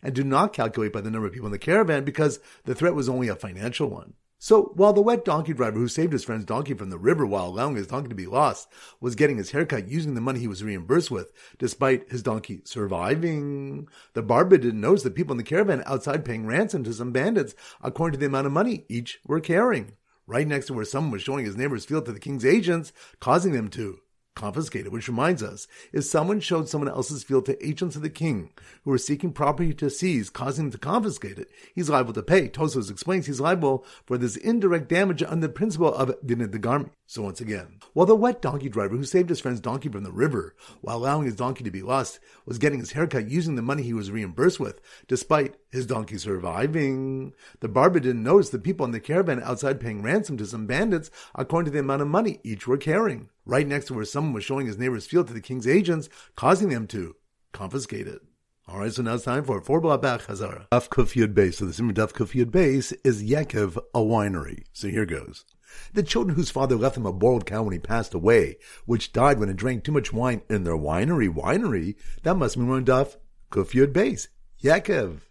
and 0.02 0.19
do 0.22 0.28
not 0.28 0.52
calculate 0.52 0.93
by 0.93 1.00
the 1.00 1.11
number 1.11 1.26
of 1.26 1.32
people 1.32 1.46
in 1.46 1.52
the 1.52 1.58
caravan 1.58 2.05
because 2.05 2.40
the 2.64 2.75
threat 2.75 2.94
was 2.94 3.08
only 3.08 3.28
a 3.28 3.37
financial 3.37 3.88
one. 3.88 4.14
So 4.43 4.72
while 4.75 4.94
the 4.94 5.02
wet 5.02 5.26
donkey 5.26 5.52
driver 5.52 5.78
who 5.78 5.87
saved 5.87 6.14
his 6.14 6.25
friend's 6.25 6.46
donkey 6.46 6.72
from 6.72 6.88
the 6.88 6.96
river 6.96 7.26
while 7.26 7.49
allowing 7.49 7.76
his 7.76 7.88
donkey 7.88 8.08
to 8.08 8.14
be 8.14 8.25
lost 8.25 8.69
was 8.99 9.14
getting 9.14 9.37
his 9.37 9.50
haircut 9.50 9.87
using 9.87 10.14
the 10.14 10.22
money 10.22 10.40
he 10.40 10.49
was 10.49 10.64
reimbursed 10.64 11.11
with, 11.11 11.31
despite 11.58 12.11
his 12.11 12.22
donkey 12.22 12.62
surviving, 12.64 13.87
the 14.14 14.22
barber 14.22 14.56
didn't 14.56 14.81
notice 14.81 15.02
the 15.02 15.11
people 15.11 15.32
in 15.32 15.37
the 15.37 15.44
caravan 15.44 15.82
outside 15.84 16.25
paying 16.25 16.46
ransom 16.46 16.82
to 16.84 16.94
some 16.94 17.12
bandits 17.12 17.55
according 17.82 18.14
to 18.14 18.19
the 18.19 18.26
amount 18.26 18.46
of 18.46 18.52
money 18.52 18.87
each 18.88 19.20
were 19.26 19.40
carrying, 19.40 19.93
right 20.26 20.49
next 20.49 20.69
to 20.69 20.73
where 20.73 20.87
someone 20.87 21.12
was 21.12 21.20
showing 21.20 21.44
his 21.44 21.56
neighbor's 21.56 21.84
field 21.84 22.06
to 22.06 22.12
the 22.12 22.19
king's 22.19 22.44
agents, 22.44 22.94
causing 23.20 23.52
them 23.52 23.69
to 23.69 24.00
confiscated, 24.40 24.90
which 24.90 25.08
reminds 25.08 25.42
us, 25.42 25.69
if 25.92 26.04
someone 26.04 26.40
showed 26.40 26.69
someone 26.69 26.88
else's 26.88 27.22
field 27.22 27.44
to 27.46 27.66
agents 27.66 27.94
of 27.94 28.02
the 28.02 28.08
king 28.08 28.50
who 28.84 28.90
were 28.90 28.98
seeking 28.98 29.32
property 29.32 29.75
to 29.75 29.90
seize, 29.90 30.31
causing 30.31 30.66
them 30.66 30.72
to 30.72 30.78
confiscate 30.78 31.38
it, 31.38 31.50
he's 31.75 31.90
liable 31.90 32.14
to 32.14 32.22
pay. 32.22 32.48
Tosos 32.48 32.90
explains 32.90 33.26
he's 33.26 33.40
liable 33.40 33.84
for 34.06 34.16
this 34.16 34.37
indirect 34.37 34.88
damage 34.88 35.22
under 35.22 35.46
the 35.46 35.52
principle 35.52 35.92
of 35.94 36.14
dinah 36.26 36.48
degarmi. 36.48 36.90
So 37.06 37.22
once 37.22 37.40
again, 37.40 37.81
while 37.92 38.06
the 38.06 38.14
wet 38.14 38.40
donkey 38.40 38.69
driver 38.69 38.96
who 38.96 39.04
saved 39.04 39.31
his 39.31 39.40
friend's 39.40 39.60
donkey 39.60 39.88
from 39.88 40.04
the 40.04 40.12
river 40.12 40.54
while 40.81 40.98
allowing 40.98 41.26
his 41.26 41.34
donkey 41.34 41.64
to 41.64 41.70
be 41.70 41.82
lost 41.82 42.20
was 42.46 42.58
getting 42.58 42.78
his 42.78 42.92
haircut 42.92 43.28
using 43.28 43.56
the 43.56 43.62
money 43.62 43.82
he 43.82 43.92
was 43.92 44.12
reimbursed 44.12 44.60
with, 44.60 44.81
despite 45.08 45.56
his 45.70 45.87
donkey 45.87 46.16
surviving, 46.19 47.34
the 47.58 47.69
barber 47.69 47.98
didn't 47.98 48.22
notice 48.22 48.50
the 48.50 48.60
people 48.60 48.87
in 48.87 48.92
the 48.92 49.00
caravan 49.00 49.42
outside 49.42 49.81
paying 49.81 50.02
ransom 50.02 50.37
to 50.37 50.46
some 50.46 50.66
bandits 50.66 51.10
according 51.34 51.64
to 51.66 51.72
the 51.72 51.81
amount 51.81 52.00
of 52.00 52.08
money 52.08 52.38
each 52.44 52.69
were 52.69 52.76
carrying, 52.76 53.28
right 53.50 53.67
next 53.67 53.87
to 53.87 53.94
where 53.94 54.05
someone 54.05 54.32
was 54.32 54.44
showing 54.44 54.67
his 54.67 54.79
neighbor's 54.79 55.06
field 55.06 55.26
to 55.26 55.32
the 55.35 55.41
king's 55.41 55.67
agents, 55.67 56.08
causing 56.37 56.69
them 56.69 56.87
to 56.87 57.17
confiscate 57.52 58.06
it. 58.06 58.20
All 58.69 58.79
right, 58.79 58.93
so 58.93 59.02
now 59.02 59.14
it's 59.14 59.25
time 59.25 59.43
for 59.43 59.61
four 59.61 59.81
back 59.99 60.23
Hazara. 60.23 60.69
Daf 60.70 60.88
Kufiyud 60.88 61.35
base. 61.35 61.58
So 61.58 61.64
the 61.64 61.73
Simmer 61.73 61.93
Daf 61.93 62.12
Kufiyud 62.12 62.52
base 62.52 62.93
is 63.05 63.25
Yekev, 63.25 63.76
a 63.93 63.99
winery. 63.99 64.62
So 64.73 64.87
here 64.87 65.05
goes. 65.05 65.44
The 65.93 66.05
children 66.05 66.37
whose 66.37 66.50
father 66.50 66.76
left 66.76 66.94
them 66.94 67.06
a 67.06 67.12
boiled 67.12 67.44
cow 67.44 67.64
when 67.64 67.73
he 67.73 67.81
passed 67.81 68.14
away, 68.14 68.58
which 68.87 69.12
died 69.12 69.41
when 69.41 69.49
it 69.49 69.56
drank 69.56 69.82
too 69.82 69.93
much 69.93 70.12
wine 70.12 70.43
in 70.49 70.62
their 70.62 70.76
winery, 70.76 71.29
winery, 71.29 71.97
that 72.23 72.37
must 72.37 72.57
be 72.57 72.62
one 72.62 72.85
Daf 72.85 73.16
Kufiyud 73.50 73.92
base. 73.92 74.28
Yaakov. 74.62 75.23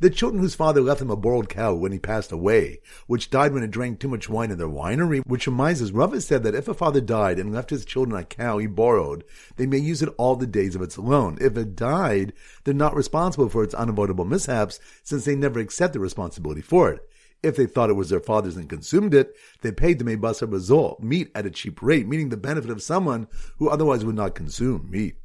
The 0.00 0.08
children 0.08 0.42
whose 0.42 0.54
father 0.54 0.80
left 0.80 1.00
them 1.00 1.10
a 1.10 1.16
boiled 1.16 1.50
cow 1.50 1.74
when 1.74 1.92
he 1.92 1.98
passed 1.98 2.32
away, 2.32 2.80
which 3.06 3.28
died 3.28 3.52
when 3.52 3.62
it 3.62 3.70
drank 3.70 4.00
too 4.00 4.08
much 4.08 4.30
wine 4.30 4.50
in 4.50 4.56
their 4.56 4.66
winery, 4.66 5.20
which 5.26 5.46
reminds 5.46 5.82
us, 5.82 5.90
Rava 5.90 6.22
said 6.22 6.42
that 6.42 6.54
if 6.54 6.68
a 6.68 6.74
father 6.74 7.02
died 7.02 7.38
and 7.38 7.52
left 7.52 7.68
his 7.68 7.84
children 7.84 8.18
a 8.18 8.24
cow 8.24 8.56
he 8.56 8.66
borrowed, 8.66 9.24
they 9.56 9.66
may 9.66 9.76
use 9.76 10.00
it 10.00 10.08
all 10.16 10.36
the 10.36 10.46
days 10.46 10.74
of 10.74 10.80
its 10.80 10.96
loan. 10.96 11.36
If 11.38 11.54
it 11.58 11.76
died, 11.76 12.32
they're 12.64 12.72
not 12.72 12.96
responsible 12.96 13.50
for 13.50 13.62
its 13.62 13.74
unavoidable 13.74 14.24
mishaps, 14.24 14.80
since 15.02 15.26
they 15.26 15.36
never 15.36 15.60
accept 15.60 15.92
the 15.92 16.00
responsibility 16.00 16.62
for 16.62 16.90
it. 16.90 17.06
If 17.42 17.56
they 17.56 17.66
thought 17.66 17.90
it 17.90 17.94
was 17.94 18.08
their 18.08 18.20
father's 18.20 18.56
and 18.56 18.70
consumed 18.70 19.12
it, 19.12 19.36
they 19.60 19.70
paid 19.70 20.02
make 20.02 20.22
basar 20.22 20.48
bazol, 20.48 20.98
meat 21.02 21.30
at 21.34 21.44
a 21.44 21.50
cheap 21.50 21.82
rate, 21.82 22.08
meaning 22.08 22.30
the 22.30 22.38
benefit 22.38 22.70
of 22.70 22.82
someone 22.82 23.28
who 23.58 23.68
otherwise 23.68 24.02
would 24.06 24.16
not 24.16 24.34
consume 24.34 24.90
meat. 24.90 25.16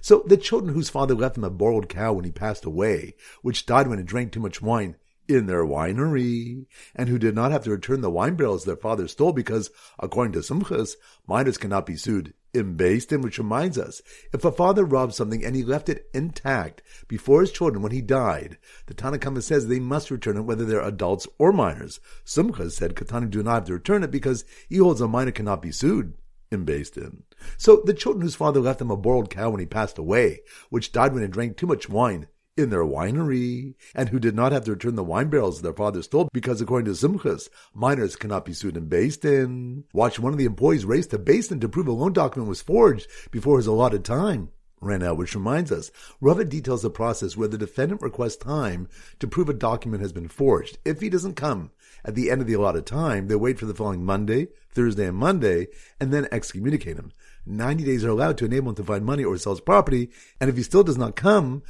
So 0.00 0.24
the 0.26 0.36
children 0.36 0.74
whose 0.74 0.90
father 0.90 1.14
left 1.14 1.34
them 1.34 1.44
a 1.44 1.50
borrowed 1.50 1.88
cow 1.88 2.12
when 2.14 2.24
he 2.24 2.32
passed 2.32 2.64
away, 2.64 3.14
which 3.42 3.66
died 3.66 3.88
when 3.88 3.98
it 3.98 4.06
drank 4.06 4.32
too 4.32 4.40
much 4.40 4.62
wine 4.62 4.96
in 5.28 5.46
their 5.46 5.64
winery, 5.64 6.64
and 6.94 7.08
who 7.08 7.18
did 7.18 7.34
not 7.34 7.52
have 7.52 7.64
to 7.64 7.70
return 7.70 8.00
the 8.00 8.10
wine 8.10 8.34
barrels 8.34 8.64
their 8.64 8.76
father 8.76 9.06
stole 9.06 9.32
because, 9.32 9.70
according 9.98 10.32
to 10.32 10.38
Sumchas, 10.38 10.96
minors 11.26 11.58
cannot 11.58 11.84
be 11.84 11.96
sued 11.96 12.32
in 12.54 12.76
Din, 12.76 13.20
which 13.20 13.38
reminds 13.38 13.76
us, 13.76 14.00
if 14.32 14.44
a 14.44 14.50
father 14.50 14.84
robbed 14.84 15.14
something 15.14 15.44
and 15.44 15.54
he 15.54 15.62
left 15.62 15.90
it 15.90 16.08
intact 16.14 16.82
before 17.06 17.42
his 17.42 17.52
children 17.52 17.82
when 17.82 17.92
he 17.92 18.00
died, 18.00 18.56
the 18.86 18.94
Tanakhama 18.94 19.42
says 19.42 19.66
they 19.66 19.78
must 19.78 20.10
return 20.10 20.38
it 20.38 20.42
whether 20.42 20.64
they're 20.64 20.80
adults 20.80 21.26
or 21.38 21.52
minors. 21.52 22.00
Sumchas 22.24 22.72
said 22.72 22.94
Katani 22.94 23.30
do 23.30 23.42
not 23.42 23.54
have 23.54 23.64
to 23.66 23.74
return 23.74 24.02
it 24.02 24.10
because 24.10 24.44
he 24.68 24.78
holds 24.78 25.02
a 25.02 25.08
minor 25.08 25.30
cannot 25.30 25.60
be 25.60 25.72
sued 25.72 26.14
in 26.50 26.64
Din. 26.64 27.24
So 27.56 27.82
the 27.84 27.94
children 27.94 28.22
whose 28.22 28.34
father 28.34 28.60
left 28.60 28.78
them 28.78 28.90
a 28.90 28.96
borrowed 28.96 29.30
cow 29.30 29.50
when 29.50 29.60
he 29.60 29.66
passed 29.66 29.98
away, 29.98 30.40
which 30.70 30.92
died 30.92 31.14
when 31.14 31.22
it 31.22 31.30
drank 31.30 31.56
too 31.56 31.66
much 31.66 31.88
wine 31.88 32.28
in 32.56 32.70
their 32.70 32.84
winery, 32.84 33.74
and 33.94 34.08
who 34.08 34.18
did 34.18 34.34
not 34.34 34.52
have 34.52 34.64
to 34.64 34.72
return 34.72 34.96
the 34.96 35.04
wine 35.04 35.28
barrels 35.28 35.62
their 35.62 35.72
father 35.72 36.02
stole 36.02 36.28
because 36.32 36.60
according 36.60 36.92
to 36.92 37.08
Simchas, 37.08 37.48
minors 37.72 38.16
cannot 38.16 38.44
be 38.44 38.52
sued 38.52 38.76
in 38.76 38.88
Din. 38.88 39.84
Watch 39.92 40.18
one 40.18 40.32
of 40.32 40.38
the 40.38 40.44
employees 40.44 40.84
race 40.84 41.06
to 41.08 41.18
Din 41.18 41.60
to 41.60 41.68
prove 41.68 41.86
a 41.86 41.92
loan 41.92 42.12
document 42.12 42.48
was 42.48 42.60
forged 42.60 43.08
before 43.30 43.58
his 43.58 43.68
allotted 43.68 44.04
time. 44.04 44.50
Ran 44.80 45.02
out, 45.02 45.16
which 45.16 45.34
reminds 45.34 45.72
us, 45.72 45.90
Rava 46.20 46.44
details 46.44 46.82
the 46.82 46.90
process 46.90 47.36
where 47.36 47.48
the 47.48 47.58
defendant 47.58 48.02
requests 48.02 48.36
time 48.36 48.88
to 49.18 49.26
prove 49.26 49.48
a 49.48 49.54
document 49.54 50.02
has 50.02 50.12
been 50.12 50.28
forged. 50.28 50.78
If 50.84 51.00
he 51.00 51.08
doesn't 51.08 51.34
come 51.34 51.70
at 52.04 52.14
the 52.14 52.30
end 52.30 52.40
of 52.40 52.46
the 52.46 52.54
allotted 52.54 52.86
time, 52.86 53.28
they 53.28 53.34
wait 53.34 53.58
for 53.58 53.66
the 53.66 53.74
following 53.74 54.04
Monday, 54.04 54.48
Thursday, 54.70 55.06
and 55.06 55.16
Monday, 55.16 55.68
and 56.00 56.12
then 56.12 56.28
excommunicate 56.30 56.96
him. 56.96 57.12
90 57.46 57.84
days 57.84 58.04
are 58.04 58.10
allowed 58.10 58.38
to 58.38 58.44
enable 58.44 58.70
him 58.70 58.74
to 58.76 58.84
find 58.84 59.04
money 59.04 59.24
or 59.24 59.36
sell 59.38 59.54
his 59.54 59.60
property, 59.60 60.10
and 60.40 60.50
if 60.50 60.56
he 60.56 60.62
still 60.62 60.84
does 60.84 60.98
not 60.98 61.16
come, 61.16 61.62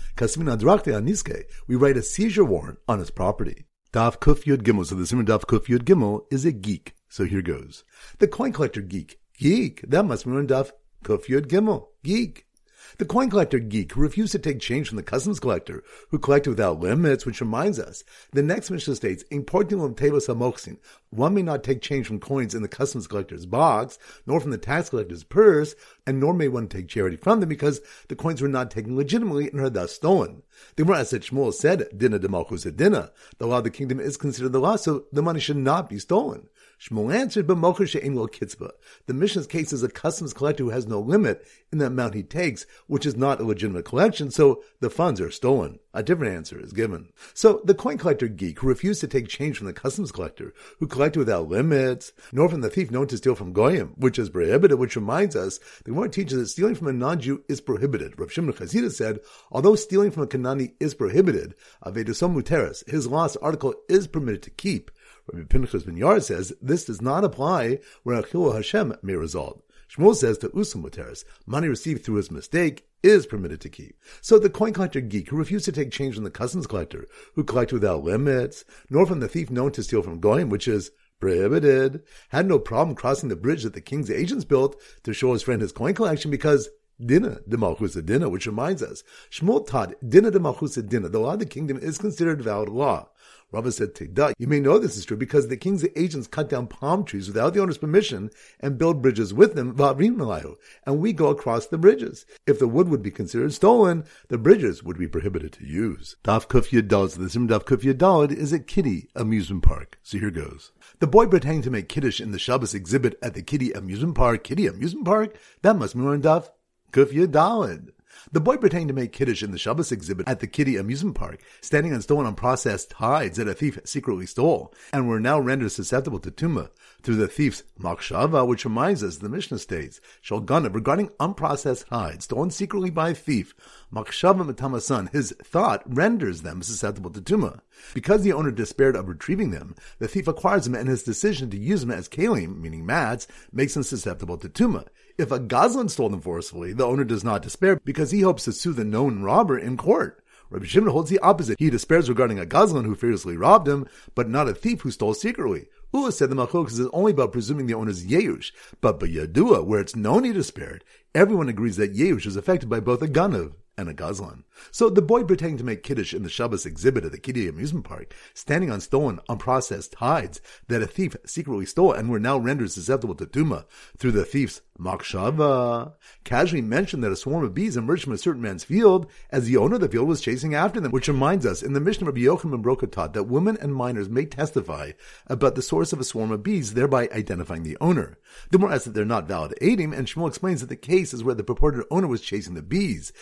we 1.67 1.77
write 1.77 1.97
a 1.97 2.03
seizure 2.03 2.45
warrant 2.45 2.79
on 2.89 2.99
his 2.99 3.11
property. 3.11 3.65
Daf 3.93 4.19
Kuf 4.19 4.45
Yud 4.45 4.63
Gimel. 4.63 4.85
So 4.85 4.95
the 4.95 5.07
Simon 5.07 5.25
Daf 5.25 5.43
Kuf 5.43 5.67
Yud 5.67 5.85
Gimel 5.85 6.27
is 6.31 6.45
a 6.45 6.53
geek. 6.53 6.95
So 7.09 7.25
here 7.25 7.41
goes. 7.41 7.85
The 8.19 8.29
coin 8.29 8.53
collector 8.53 8.83
geek. 8.83 9.19
Geek. 9.39 9.81
That 9.89 10.05
must 10.05 10.27
be 10.27 10.33
on 10.33 10.47
Daf 10.47 10.73
Kuf 11.05 11.27
Yud 11.27 11.47
Gimel. 11.47 11.87
Geek. 12.05 12.48
The 12.97 13.05
coin 13.05 13.29
collector 13.29 13.59
geek 13.59 13.93
who 13.93 14.01
refused 14.01 14.33
to 14.33 14.39
take 14.39 14.61
change 14.61 14.89
from 14.89 14.97
the 14.97 15.03
customs 15.03 15.39
collector 15.39 15.85
who 16.11 16.19
collected 16.19 16.51
without 16.51 16.81
limits, 16.81 17.27
which 17.27 17.41
reminds 17.41 17.79
us, 17.79 18.03
the 18.33 18.43
next 18.43 18.71
Mishnah 18.71 18.97
states, 18.97 19.25
Importunum 19.31 19.95
tevas 19.95 20.27
hamoksin. 20.27 20.79
One 21.11 21.35
may 21.35 21.43
not 21.43 21.63
take 21.63 21.83
change 21.83 22.07
from 22.07 22.19
coins 22.19 22.55
in 22.55 22.63
the 22.63 22.69
customs 22.69 23.07
collector's 23.07 23.47
box, 23.47 23.99
nor 24.27 24.41
from 24.41 24.51
the 24.51 24.59
tax 24.59 24.89
collector's 24.89 25.25
purse, 25.25 25.75
and 26.07 26.19
nor 26.19 26.33
may 26.33 26.49
one 26.49 26.69
take 26.69 26.89
charity 26.89 27.17
from 27.17 27.41
them 27.41 27.49
because 27.49 27.81
the 28.09 28.17
coins 28.17 28.41
were 28.41 28.49
not 28.49 28.71
taken 28.71 28.97
legitimately 28.97 29.51
and 29.51 29.61
are 29.61 29.71
thus 29.71 29.93
stolen. 29.93 30.43
The 30.77 30.85
Gemara 30.85 31.05
said 31.05 31.23
Shmuel 31.23 31.53
said, 31.53 31.89
Dina 31.97 32.19
de 32.19 32.29
Malchus 32.29 32.65
Dina. 32.65 33.13
The 33.39 33.47
law 33.47 33.59
of 33.59 33.65
the 33.65 33.71
kingdom 33.71 34.01
is 34.01 34.17
considered 34.17 34.53
the 34.53 34.61
law, 34.61 34.77
so 34.77 35.05
the 35.13 35.23
money 35.23 35.41
should 35.41 35.57
not 35.57 35.89
be 35.89 35.99
stolen. 35.99 36.49
Shmuel 36.81 37.13
answered, 37.13 37.47
but. 37.47 38.81
The 39.07 39.15
Mishnah's 39.15 39.47
case 39.47 39.73
is 39.73 39.83
a 39.83 39.89
customs 39.89 40.33
collector 40.33 40.63
who 40.63 40.71
has 40.71 40.87
no 40.87 41.01
limit 41.01 41.45
in 41.73 41.79
the 41.79 41.87
amount 41.87 42.15
he 42.15 42.23
takes, 42.23 42.67
which 42.87 43.05
is 43.05 43.17
not 43.17 43.41
a 43.41 43.45
legitimate 43.45 43.85
collection, 43.85 44.31
so 44.31 44.63
the 44.81 44.89
funds 44.89 45.21
are 45.21 45.31
stolen. 45.31 45.81
A 45.93 46.03
different 46.03 46.37
answer 46.37 46.61
is 46.61 46.73
given. 46.73 47.09
So 47.35 47.61
the 47.65 47.75
coin 47.75 47.99
collector 47.99 48.29
geek 48.29 48.61
who 48.61 48.69
refused 48.69 49.01
to 49.01 49.09
take 49.09 49.27
change 49.27 49.59
from 49.59 49.67
the 49.67 49.73
customs 49.73 50.13
collector, 50.13 50.55
who 50.79 50.87
collected 50.87 51.19
without 51.19 51.49
limits, 51.49 52.13
nor 52.31 52.49
from 52.49 52.61
the 52.61 52.71
thief 52.71 52.91
known 52.93 53.09
to 53.09 53.17
steal 53.17 53.35
from 53.35 53.53
goyim, 53.53 53.95
which 53.97 54.19
is 54.19 54.31
prohibited, 54.31 54.79
which 54.79 54.95
reminds 54.95 55.35
us, 55.35 55.59
that 55.59 55.85
the 55.85 55.91
Gemara 55.91 56.09
teaches 56.09 56.39
that 56.39 56.47
stealing 56.47 56.77
from 56.77 56.87
a 56.87 56.93
non-Jew 56.93 57.43
is 57.49 57.61
prohibited. 57.61 58.19
Rav 58.19 58.31
Shimon 58.31 58.55
Chazida 58.55 58.93
said, 58.93 59.19
although 59.51 59.75
stealing 59.75 60.13
from 60.13 60.23
a 60.23 60.27
Kanani 60.29 60.75
is 60.79 60.95
prohibited, 60.95 61.57
Avedusom 61.85 62.41
Muteris, 62.41 62.89
his 62.89 63.09
lost 63.09 63.37
article 63.43 63.75
is 63.89 64.07
permitted 64.07 64.43
to 64.43 64.51
keep. 64.51 64.93
Rabbi 65.33 65.47
Pinchas 65.47 65.85
ben 65.85 65.97
Yair 65.97 66.23
says 66.23 66.53
this 66.61 66.85
does 66.85 67.03
not 67.03 67.25
apply 67.25 67.79
where 68.03 68.21
Achil 68.21 68.55
Hashem 68.55 68.95
may 69.03 69.15
result. 69.15 69.63
Shmuel 69.91 70.15
says 70.15 70.39
to 70.39 70.51
Usam 70.51 70.83
Muteris, 70.83 71.25
money 71.47 71.69
received 71.69 72.05
through 72.05 72.17
his 72.17 72.31
mistake 72.31 72.87
is 73.03 73.27
permitted 73.27 73.61
to 73.63 73.69
keep. 73.69 73.97
So 74.21 74.39
the 74.39 74.51
coin 74.51 74.73
collector 74.73 75.01
geek 75.01 75.29
who 75.29 75.37
refused 75.37 75.65
to 75.67 75.73
take 75.73 75.91
change 75.91 76.15
from 76.15 76.25
the 76.25 76.31
customs 76.31 76.67
collector, 76.67 77.07
who 77.35 77.45
collected 77.45 77.77
without 77.77 78.05
limits, 78.05 78.65
nor 78.91 79.07
from 79.07 79.21
the 79.21 79.29
thief 79.29 79.51
known 79.51 79.73
to 79.73 79.83
steal 79.83 80.03
from 80.03 80.21
Goyim, 80.21 80.51
which 80.51 80.69
is 80.69 80.91
prohibited, 81.21 82.03
had 82.31 82.47
no 82.47 82.59
problem 82.59 82.95
crossing 82.95 83.29
the 83.29 83.37
bridge 83.37 83.63
that 83.63 83.75
the 83.75 83.81
king's 83.81 84.11
agents 84.11 84.45
built 84.45 84.81
to 85.05 85.13
show 85.13 85.33
his 85.33 85.43
friend 85.43 85.63
his 85.63 85.73
coin 85.73 85.95
collection 85.95 86.31
because 86.31 86.69
Dinah 87.05 87.41
de 87.49 87.57
Malchusa 87.57 88.05
Dinah, 88.05 88.29
which 88.29 88.47
reminds 88.47 88.83
us, 88.83 89.05
Shmuel 89.31 89.67
taught 89.67 89.95
Dinah 90.07 90.33
de 90.33 90.41
Malchusa 90.41 90.87
Dinah, 90.87 91.09
the 91.09 91.21
law 91.21 91.35
of 91.35 91.39
the 91.39 91.47
kingdom 91.47 91.79
is 91.79 91.97
considered 91.97 92.43
valid 92.43 92.69
law. 92.69 93.09
Rava 93.51 93.73
said, 93.73 93.95
Teda. 93.95 94.35
You 94.39 94.47
may 94.47 94.61
know 94.61 94.79
this 94.79 94.99
is 94.99 95.07
true 95.07 95.17
because 95.17 95.49
the 95.49 95.57
king's 95.57 95.87
agents 95.97 96.27
cut 96.27 96.51
down 96.51 96.67
palm 96.67 97.05
trees 97.05 97.29
without 97.29 97.55
the 97.55 97.61
owner's 97.61 97.79
permission 97.79 98.31
and 98.61 98.77
build 98.77 99.01
bridges 99.01 99.33
with 99.33 99.55
them, 99.55 99.75
and 99.79 100.99
we 100.99 101.13
go 101.15 101.29
across 101.29 101.67
the 101.67 101.79
bridges. 101.79 102.27
If 102.47 102.59
the 102.59 102.69
wood 102.69 102.89
would 102.91 103.03
be 103.03 103.11
considered 103.11 103.55
stolen, 103.55 104.05
the 104.29 104.37
bridges 104.37 104.83
would 104.83 104.99
be 104.99 105.09
prohibited 105.09 105.53
to 105.55 105.67
use. 105.67 106.17
Daf 106.25 106.47
Kufya 106.47 106.83
Dalad, 106.83 107.17
the 107.17 107.31
Sim 107.31 107.49
Daf 107.49 107.65
Kufya 107.65 107.95
Dalad 107.95 108.33
is 108.33 108.53
a 108.53 108.59
kiddie 108.59 109.09
amusement 109.17 109.63
park. 109.63 109.99
So 110.03 110.19
here 110.19 110.31
goes. 110.31 110.73
The 110.99 111.07
boy 111.07 111.27
pretending 111.27 111.63
to 111.63 111.71
make 111.71 111.89
kiddush 111.89 112.21
in 112.21 112.33
the 112.33 112.39
Shabbos 112.39 112.75
exhibit 112.75 113.19
at 113.23 113.33
the 113.33 113.43
kiddie 113.43 113.73
amusement 113.73 114.15
park, 114.15 114.45
kiddie 114.45 114.67
amusement 114.67 115.07
park, 115.07 115.39
that 115.63 115.77
must 115.77 115.97
be 115.97 116.03
on 116.03 116.21
Daf 116.21 116.51
Kufya 116.93 117.27
Dalad. 117.27 117.93
The 118.33 118.41
boy 118.41 118.57
pretending 118.57 118.89
to 118.89 118.95
make 118.95 119.13
kiddush 119.13 119.43
in 119.43 119.53
the 119.53 119.59
Shabbos 119.59 119.93
exhibit 119.93 120.29
at 120.29 120.41
the 120.41 120.47
Kiddie 120.47 120.77
amusement 120.77 121.17
park, 121.17 121.41
standing 121.61 121.95
on 121.95 122.03
stolen 122.03 122.27
unprocessed 122.35 122.93
hides 122.95 123.37
that 123.39 123.49
a 123.49 123.55
thief 123.55 123.79
secretly 123.85 124.27
stole, 124.27 124.75
and 124.93 125.09
were 125.09 125.21
now 125.21 125.39
rendered 125.39 125.73
susceptible 125.73 126.19
to 126.21 126.31
tuma 126.31 126.71
through 127.03 127.17
the 127.17 127.29
thief's 127.29 127.63
makshava, 127.81 128.47
which 128.47 128.65
reminds 128.65 129.03
us, 129.03 129.17
the 129.19 129.29
Mishnah 129.29 129.59
states, 129.59 130.01
Shalganav, 130.23 130.75
regarding 130.75 131.09
unprocessed 131.21 131.89
hides 131.89 132.25
stolen 132.25 132.51
secretly 132.51 132.91
by 132.91 133.11
a 133.11 133.15
thief, 133.15 133.55
makshava 133.93 134.51
matamasan, 134.51 135.11
his 135.13 135.33
thought 135.43 135.83
renders 135.87 136.43
them 136.43 136.63
susceptible 136.63 137.11
to 137.11 137.21
tuma. 137.21 137.61
Because 137.95 138.23
the 138.23 138.33
owner 138.33 138.51
despaired 138.51 138.97
of 138.97 139.09
retrieving 139.09 139.51
them, 139.51 139.75
the 139.99 140.09
thief 140.09 140.29
acquires 140.29 140.65
them, 140.65 140.75
and 140.75 140.89
his 140.89 141.03
decision 141.03 141.51
to 141.51 141.59
use 141.59 141.81
them 141.81 141.91
as 141.91 142.09
kalim, 142.09 142.59
meaning 142.61 142.85
mats, 142.85 143.27
makes 143.53 143.75
them 143.75 143.83
susceptible 143.83 144.37
to 144.39 144.49
tuma. 144.49 144.87
If 145.19 145.33
a 145.33 145.41
gazlan 145.41 145.91
stole 145.91 146.11
them 146.11 146.21
forcefully, 146.21 146.73
the 146.73 146.87
owner 146.87 147.03
does 147.03 147.25
not 147.25 147.43
despair 147.43 147.81
because 147.85 148.13
he 148.13 148.21
hopes 148.21 148.45
to 148.45 148.53
sue 148.53 148.73
the 148.73 148.85
known 148.85 149.21
robber 149.21 149.59
in 149.59 149.77
court. 149.77 150.23
Rabbi 150.49 150.67
Shimon 150.67 150.93
holds 150.93 151.11
the 151.11 151.19
opposite. 151.19 151.59
He 151.59 151.71
despairs 151.71 152.09
regarding 152.09 152.39
a 152.39 152.47
gazlan 152.47 152.85
who 152.85 152.95
fearlessly 152.95 153.37
robbed 153.37 153.67
him, 153.67 153.89
but 154.15 154.29
not 154.29 154.49
a 154.49 154.55
thief 154.55 154.83
who 154.83 154.93
stole 154.93 155.15
secretly. 155.15 155.67
Ula 155.93 156.13
said 156.13 156.31
the 156.31 156.37
Machokas 156.37 156.79
is 156.79 156.87
only 156.93 157.11
about 157.11 157.33
presuming 157.33 157.67
the 157.67 157.75
owner's 157.75 158.07
Yeush, 158.07 158.53
but 158.81 159.01
by 159.01 159.09
Yadua, 159.09 159.67
where 159.67 159.81
it's 159.81 159.97
known 159.97 160.23
he 160.23 160.33
despaired, 160.33 160.85
everyone 161.17 161.49
agrees 161.49 161.79
that 161.79 161.97
Yeush 161.97 162.25
is 162.25 162.37
affected 162.37 162.69
by 162.69 162.79
both 162.79 163.03
a 163.03 163.09
Ganav 163.09 163.55
and 163.79 163.89
a 163.89 163.95
Gazlan. 163.95 164.43
So 164.73 164.91
the 164.91 165.01
boy 165.01 165.23
pretending 165.23 165.57
to 165.59 165.65
make 165.65 165.85
Kiddush 165.85 166.13
in 166.13 166.25
the 166.25 166.29
Shabbos 166.29 166.67
exhibit 166.67 167.05
at 167.05 167.13
the 167.13 167.19
Kiddie 167.19 167.49
amusement 167.49 167.87
park, 167.87 168.13
standing 168.35 168.71
on 168.71 168.81
stolen, 168.81 169.21
unprocessed 169.29 169.95
hides 169.95 170.41
that 170.67 170.83
a 170.83 170.87
thief 170.87 171.17
secretly 171.25 171.65
stole 171.65 171.93
and 171.93 172.11
were 172.11 172.19
now 172.19 172.37
rendered 172.37 172.73
susceptible 172.73 173.15
to 173.15 173.25
Tuma 173.25 173.65
through 173.97 174.13
the 174.13 174.25
thief's 174.25 174.61
Makshava, 174.81 175.95
casually 176.23 176.63
mentioned 176.63 177.03
that 177.03 177.13
a 177.13 177.17
swarm 177.17 177.45
of 177.45 177.55
bees 177.55 177.77
emerged 177.77 178.05
from 178.05 178.13
a 178.13 178.19
certain 178.19 178.43
man's 178.43 178.63
field 178.63 179.11
as 179.31 179.47
the 179.47 179.57
owner 179.57 179.75
of 179.75 179.81
the 179.81 179.89
field 179.89 180.07
was 180.07 180.21
chasing 180.21 180.55
after 180.55 180.81
them, 180.81 180.93
which 180.93 181.09
reminds 181.09 181.45
us 181.45 181.63
in 181.63 181.73
the 181.73 181.81
Mishnah 181.81 182.09
of 182.09 182.15
Yochanan 182.15 182.63
Broka 182.63 182.91
taught 182.91 183.13
that 183.15 183.25
women 183.25 183.59
and 183.61 183.75
minors 183.75 184.09
may 184.09 184.25
testify 184.25 184.93
about 185.27 185.57
the 185.57 185.63
source 185.63 185.93
of 185.93 186.01
a 186.01 186.05
swarm 186.05 186.31
of 186.31 186.43
bees, 186.43 186.75
thereby 186.75 187.09
identifying 187.13 187.65
the 187.65 187.77
owner. 187.81 188.19
The 188.51 188.59
more 188.59 188.71
asks 188.71 188.85
that 188.85 188.95
they're 188.95 189.05
not 189.05 189.27
valid 189.27 189.55
adim, 189.61 189.97
and 189.97 190.07
Shmuel 190.07 190.29
explains 190.29 190.61
that 190.61 190.69
the 190.69 190.77
case 190.77 191.13
is 191.13 191.25
where 191.25 191.35
the 191.35 191.43
purported 191.43 191.85
owner 191.91 192.07
was 192.07 192.21
chasing 192.21 192.55
the 192.55 192.63
bees 192.63 193.13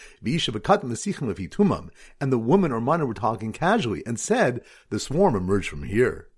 and 2.21 2.33
the 2.33 2.39
woman 2.39 2.73
or 2.73 2.81
minor 2.81 3.07
were 3.07 3.15
talking 3.15 3.53
casually 3.53 4.03
and 4.07 4.21
said, 4.21 4.63
the 4.91 4.99
swarm 4.99 5.35
emerged 5.35 5.69
from 5.69 5.85
here. 5.85 6.29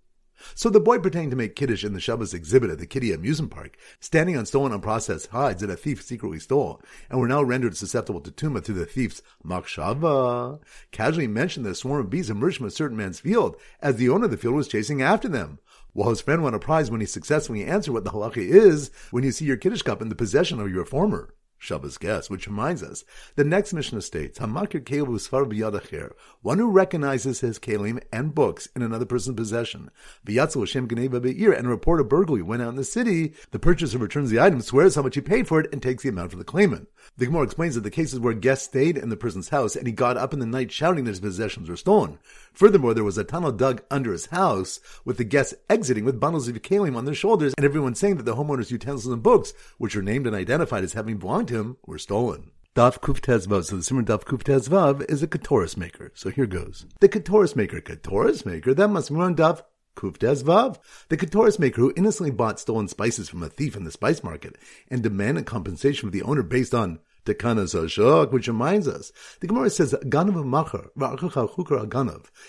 So 0.55 0.71
the 0.71 0.81
boy 0.81 0.99
pretending 0.99 1.31
to 1.31 1.37
make 1.37 1.57
kiddish 1.57 1.85
in 1.85 1.93
the 1.93 2.01
Shabbos 2.01 2.35
exhibit 2.35 2.71
at 2.71 2.79
the 2.79 2.87
Kiddie 2.87 3.13
amusement 3.13 3.53
park, 3.53 3.77
standing 4.01 4.37
on 4.37 4.47
stolen 4.47 4.79
unprocessed 4.79 5.29
hides 5.29 5.61
that 5.61 5.71
a 5.71 5.77
thief 5.77 6.03
secretly 6.03 6.39
stole, 6.39 6.81
and 7.11 7.19
were 7.19 7.29
now 7.29 7.43
rendered 7.43 7.77
susceptible 7.77 8.21
to 8.21 8.31
tuma 8.31 8.63
through 8.63 8.77
the 8.77 8.87
thief's 8.87 9.23
makshava, 9.45 10.61
casually 10.91 11.27
mentioned 11.27 11.67
that 11.67 11.71
a 11.71 11.75
swarm 11.75 12.01
of 12.01 12.11
bees 12.11 12.31
emerged 12.31 12.59
from 12.59 12.67
a 12.67 12.71
certain 12.71 12.97
man's 12.97 13.21
field, 13.21 13.57
as 13.81 13.97
the 13.97 14.09
owner 14.09 14.27
of 14.27 14.31
the 14.31 14.37
field 14.37 14.55
was 14.55 14.69
chasing 14.69 15.03
after 15.03 15.29
them. 15.29 15.59
While 15.93 16.11
his 16.11 16.21
friend 16.21 16.43
won 16.43 16.55
a 16.55 16.59
prize 16.59 16.91
when 16.91 17.01
he 17.01 17.07
successfully 17.07 17.65
answered 17.65 17.93
what 17.93 18.05
the 18.05 18.11
halacha 18.11 18.39
is 18.39 18.91
when 19.11 19.25
you 19.25 19.33
see 19.33 19.45
your 19.45 19.57
kiddish 19.57 19.83
cup 19.83 20.01
in 20.01 20.09
the 20.09 20.15
possession 20.15 20.61
of 20.61 20.71
your 20.71 20.85
former. 20.85 21.35
Shabbos 21.59 21.99
guest, 21.99 22.31
which 22.31 22.47
reminds 22.47 22.83
us, 22.83 23.05
the 23.35 23.45
next 23.45 23.73
Mishnah 23.73 24.03
states, 24.03 24.39
Hamakir 24.39 24.83
Kelim 24.85 26.13
one 26.43 26.59
who 26.59 26.71
recognizes 26.71 27.41
his 27.41 27.59
Kalim 27.59 28.03
and 28.13 28.35
books 28.35 28.69
in 28.77 28.83
another 28.83 29.05
person's 29.05 29.37
possession. 29.37 29.91
V'yatzel 30.25 30.61
Hashem 30.61 30.89
Geneva 30.89 31.21
Be'ir, 31.21 31.53
and 31.53 31.67
a 31.67 31.71
report 31.71 32.01
of 32.01 32.09
burglary 32.09 32.43
went 32.43 32.63
out 32.63 32.71
in 32.71 32.77
the 32.77 32.85
city. 32.85 33.35
The 33.51 33.59
purchaser 33.59 33.99
returns 33.99 34.31
the 34.31 34.41
item, 34.41 34.61
swears 34.61 34.95
how 34.95 35.03
much 35.03 35.17
he 35.17 35.21
paid 35.21 35.49
for 35.49 35.61
it, 35.61 35.73
and 35.73 35.83
takes 35.83 36.05
the 36.05 36.09
amount 36.11 36.31
from 36.31 36.39
the 36.39 36.45
claimant. 36.45 36.89
The 37.17 37.27
Gemara 37.27 37.43
explains 37.43 37.75
that 37.75 37.81
the 37.81 37.91
cases 37.91 38.21
where 38.21 38.35
guests 38.35 38.67
stayed 38.67 38.97
in 38.97 39.09
the 39.09 39.17
person's 39.17 39.49
house 39.49 39.75
and 39.75 39.87
he 39.87 39.93
got 39.93 40.17
up 40.17 40.33
in 40.33 40.39
the 40.39 40.47
night 40.47 40.71
shouting 40.71 41.05
that 41.05 41.11
his 41.11 41.21
possessions 41.21 41.69
were 41.69 41.77
stolen. 41.77 42.19
Furthermore, 42.53 42.95
there 42.95 43.05
was 43.05 43.19
a 43.19 43.25
tunnel 43.25 43.51
dug 43.51 43.83
under 43.91 44.13
his 44.13 44.27
house 44.27 44.79
with 45.05 45.17
the 45.17 45.25
guests 45.25 45.55
exiting 45.69 46.05
with 46.05 46.21
bundles 46.21 46.47
of 46.49 46.63
kalim 46.63 46.97
on 46.97 47.05
their 47.05 47.15
shoulders 47.15 47.55
and 47.57 47.65
everyone 47.65 47.95
saying 47.95 48.17
that 48.17 48.25
the 48.25 48.37
homeowner's 48.37 48.71
utensils 48.71 49.13
and 49.13 49.23
books, 49.23 49.53
which 49.79 49.97
were 49.97 50.03
named 50.03 50.27
and 50.27 50.37
identified 50.37 50.85
as 50.85 50.93
having 50.93 51.17
belonged 51.17 51.48
him, 51.51 51.77
were 51.87 51.99
stolen. 51.99 52.51
Daf 52.75 53.01
Kuftez 53.01 53.47
Vav. 53.49 53.65
So 53.65 53.77
the 53.77 53.83
Simon 53.83 54.05
Daf 54.05 54.25
Kuftez 54.25 54.69
Vav 54.69 55.05
is 55.11 55.23
a 55.23 55.27
Katoris 55.27 55.77
maker. 55.77 56.13
So 56.15 56.31
here 56.31 56.47
goes. 56.47 56.87
The 57.01 57.09
Katoris 57.09 57.57
maker, 57.57 57.81
Katoris 57.81 58.47
maker, 58.47 58.73
that 58.75 58.89
must 58.89 59.11
on 59.11 59.35
Daf 59.35 59.63
Kuftez 59.97 60.45
Vav. 60.45 60.79
The 61.09 61.17
Katoris 61.17 61.59
maker 61.59 61.81
who 61.81 61.93
innocently 61.97 62.31
bought 62.31 62.61
stolen 62.61 62.87
spices 62.87 63.29
from 63.29 63.43
a 63.43 63.49
thief 63.49 63.75
in 63.75 63.83
the 63.83 63.91
spice 63.91 64.23
market 64.23 64.57
and 64.89 65.03
demanded 65.03 65.45
compensation 65.45 66.09
from 66.09 66.19
the 66.19 66.23
owner 66.23 66.45
based 66.45 66.73
on 66.73 67.01
Ashok, 67.35 68.33
which 68.33 68.49
reminds 68.49 68.89
us, 68.89 69.13
the 69.41 69.47
Gemara 69.47 69.71
says, 69.71 69.95
Ganav 70.05 70.45
Machar. 70.45 70.91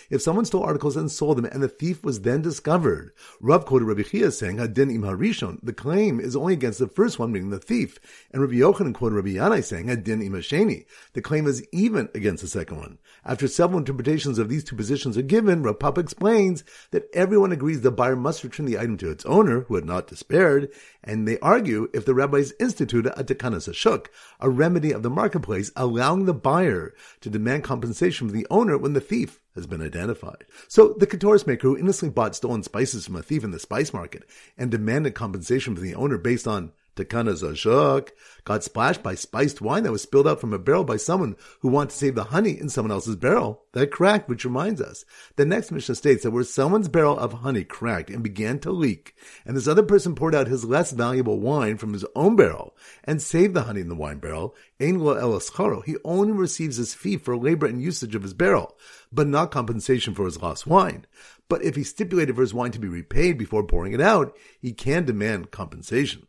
If 0.10 0.22
someone 0.22 0.46
stole 0.46 0.64
articles 0.64 0.96
and 0.96 1.12
sold 1.12 1.38
them, 1.38 1.46
and 1.46 1.62
the 1.62 1.68
thief 1.68 2.04
was 2.04 2.22
then 2.22 2.42
discovered, 2.42 3.12
Rav 3.42 3.66
quoted 3.66 3.86
Rabbi 3.86 4.04
Chia 4.04 4.32
saying, 4.32 4.58
Hadin 4.58 4.94
im 4.94 5.02
harishon, 5.02 5.60
the 5.64 5.74
claim 5.74 6.20
is 6.20 6.36
only 6.36 6.54
against 6.54 6.80
the 6.80 6.88
first 6.88 7.20
one, 7.20 7.32
meaning 7.32 7.50
the 7.50 7.60
thief. 7.60 8.00
And 8.32 8.42
Rabbi 8.42 8.56
Yochanan 8.56 8.94
quoted 8.94 9.16
Rabbi 9.16 9.30
Yanai 9.30 9.64
saying, 9.64 9.88
Hadin 9.88 10.24
im 10.24 10.34
hasheni, 10.34 10.86
the 11.14 11.22
claim 11.22 11.48
is 11.48 11.66
even 11.72 12.10
against 12.14 12.42
the 12.42 12.50
second 12.50 12.78
one. 12.78 12.98
After 13.26 13.48
several 13.48 13.80
interpretations 13.80 14.40
of 14.40 14.50
these 14.50 14.64
two 14.64 14.76
positions 14.76 15.18
are 15.18 15.24
given, 15.24 15.64
Rav 15.64 15.80
Papa 15.80 16.00
explains 16.00 16.64
that 16.92 17.10
everyone 17.14 17.52
agrees 17.52 17.82
the 17.82 17.92
buyer 17.92 18.16
must 18.16 18.44
return 18.44 18.66
the 18.66 18.78
item 18.78 18.98
to 18.98 19.10
its 19.10 19.26
owner, 19.26 19.62
who 19.62 19.76
had 19.76 19.86
not 19.86 20.08
despaired, 20.08 20.70
and 21.04 21.28
they 21.28 21.40
argue 21.40 21.90
if 21.94 22.06
the 22.06 22.14
rabbis 22.14 22.54
instituted 22.60 23.14
a 23.18 23.24
tekanas 23.24 23.70
ashuk, 23.70 24.08
a 24.40 24.50
remedy 24.50 24.69
of 24.78 25.04
the 25.04 25.10
marketplace, 25.10 25.72
allowing 25.76 26.26
the 26.26 26.34
buyer 26.34 26.94
to 27.22 27.30
demand 27.30 27.64
compensation 27.64 28.28
from 28.28 28.38
the 28.38 28.48
owner 28.50 28.78
when 28.78 28.94
the 28.94 29.02
thief 29.02 29.40
has 29.56 29.68
been 29.68 29.82
identified. 29.82 30.46
So 30.68 30.96
the 30.98 31.08
ketoris 31.08 31.48
maker 31.48 31.68
who 31.68 31.78
innocently 31.78 32.14
bought 32.14 32.36
stolen 32.36 32.64
spices 32.64 33.06
from 33.06 33.16
a 33.16 33.24
thief 33.24 33.44
in 33.44 33.52
the 33.52 33.60
spice 33.60 33.94
market 33.94 34.24
and 34.58 34.72
demanded 34.72 35.16
compensation 35.16 35.76
from 35.76 35.84
the 35.84 35.96
owner 35.96 36.18
based 36.18 36.48
on 36.48 36.72
Takana 37.00 37.32
Zashuk 37.32 38.10
got 38.44 38.64
splashed 38.64 39.02
by 39.02 39.16
spiced 39.16 39.62
wine 39.62 39.84
that 39.84 39.92
was 39.92 40.02
spilled 40.02 40.28
out 40.28 40.42
from 40.42 40.54
a 40.54 40.60
barrel 40.60 40.84
by 40.84 40.98
someone 40.98 41.36
who 41.62 41.70
wanted 41.70 41.92
to 41.92 41.96
save 41.96 42.16
the 42.16 42.26
honey 42.26 42.60
in 42.60 42.70
someone 42.70 42.92
else's 42.92 43.16
barrel. 43.16 43.64
That 43.74 43.92
cracked, 43.92 44.28
which 44.28 44.46
reminds 44.46 44.82
us. 44.82 45.06
The 45.36 45.46
next 45.46 45.72
Mishnah 45.72 45.96
states 45.96 46.24
that 46.24 46.32
where 46.32 46.44
someone's 46.44 46.90
barrel 46.90 47.18
of 47.18 47.34
honey 47.34 47.64
cracked 47.64 48.10
and 48.10 48.24
began 48.24 48.60
to 48.60 48.72
leak, 48.72 49.16
and 49.46 49.56
this 49.56 49.68
other 49.68 49.84
person 49.84 50.16
poured 50.16 50.36
out 50.36 50.48
his 50.48 50.66
less 50.66 50.92
valuable 50.92 51.40
wine 51.40 51.78
from 51.78 51.94
his 51.94 52.06
own 52.16 52.36
barrel 52.36 52.76
and 53.04 53.22
saved 53.22 53.54
the 53.54 53.64
honey 53.64 53.82
in 53.82 53.90
the 53.90 53.96
wine 53.96 54.20
barrel, 54.20 54.56
Ein 54.82 55.00
lo 55.00 55.82
he 55.86 55.98
only 56.06 56.32
receives 56.32 56.78
his 56.78 56.94
fee 56.94 57.18
for 57.18 57.36
labor 57.38 57.66
and 57.66 57.82
usage 57.82 58.16
of 58.16 58.24
his 58.24 58.34
barrel, 58.34 58.78
but 59.12 59.28
not 59.28 59.52
compensation 59.52 60.16
for 60.16 60.26
his 60.26 60.42
lost 60.42 60.66
wine. 60.66 61.06
But 61.50 61.64
if 61.64 61.76
he 61.76 61.84
stipulated 61.84 62.36
for 62.36 62.42
his 62.42 62.54
wine 62.54 62.72
to 62.72 62.80
be 62.80 62.88
repaid 62.88 63.38
before 63.38 63.64
pouring 63.64 63.94
it 63.94 64.02
out, 64.02 64.38
he 64.62 64.72
can 64.72 65.06
demand 65.06 65.52
compensation. 65.52 66.28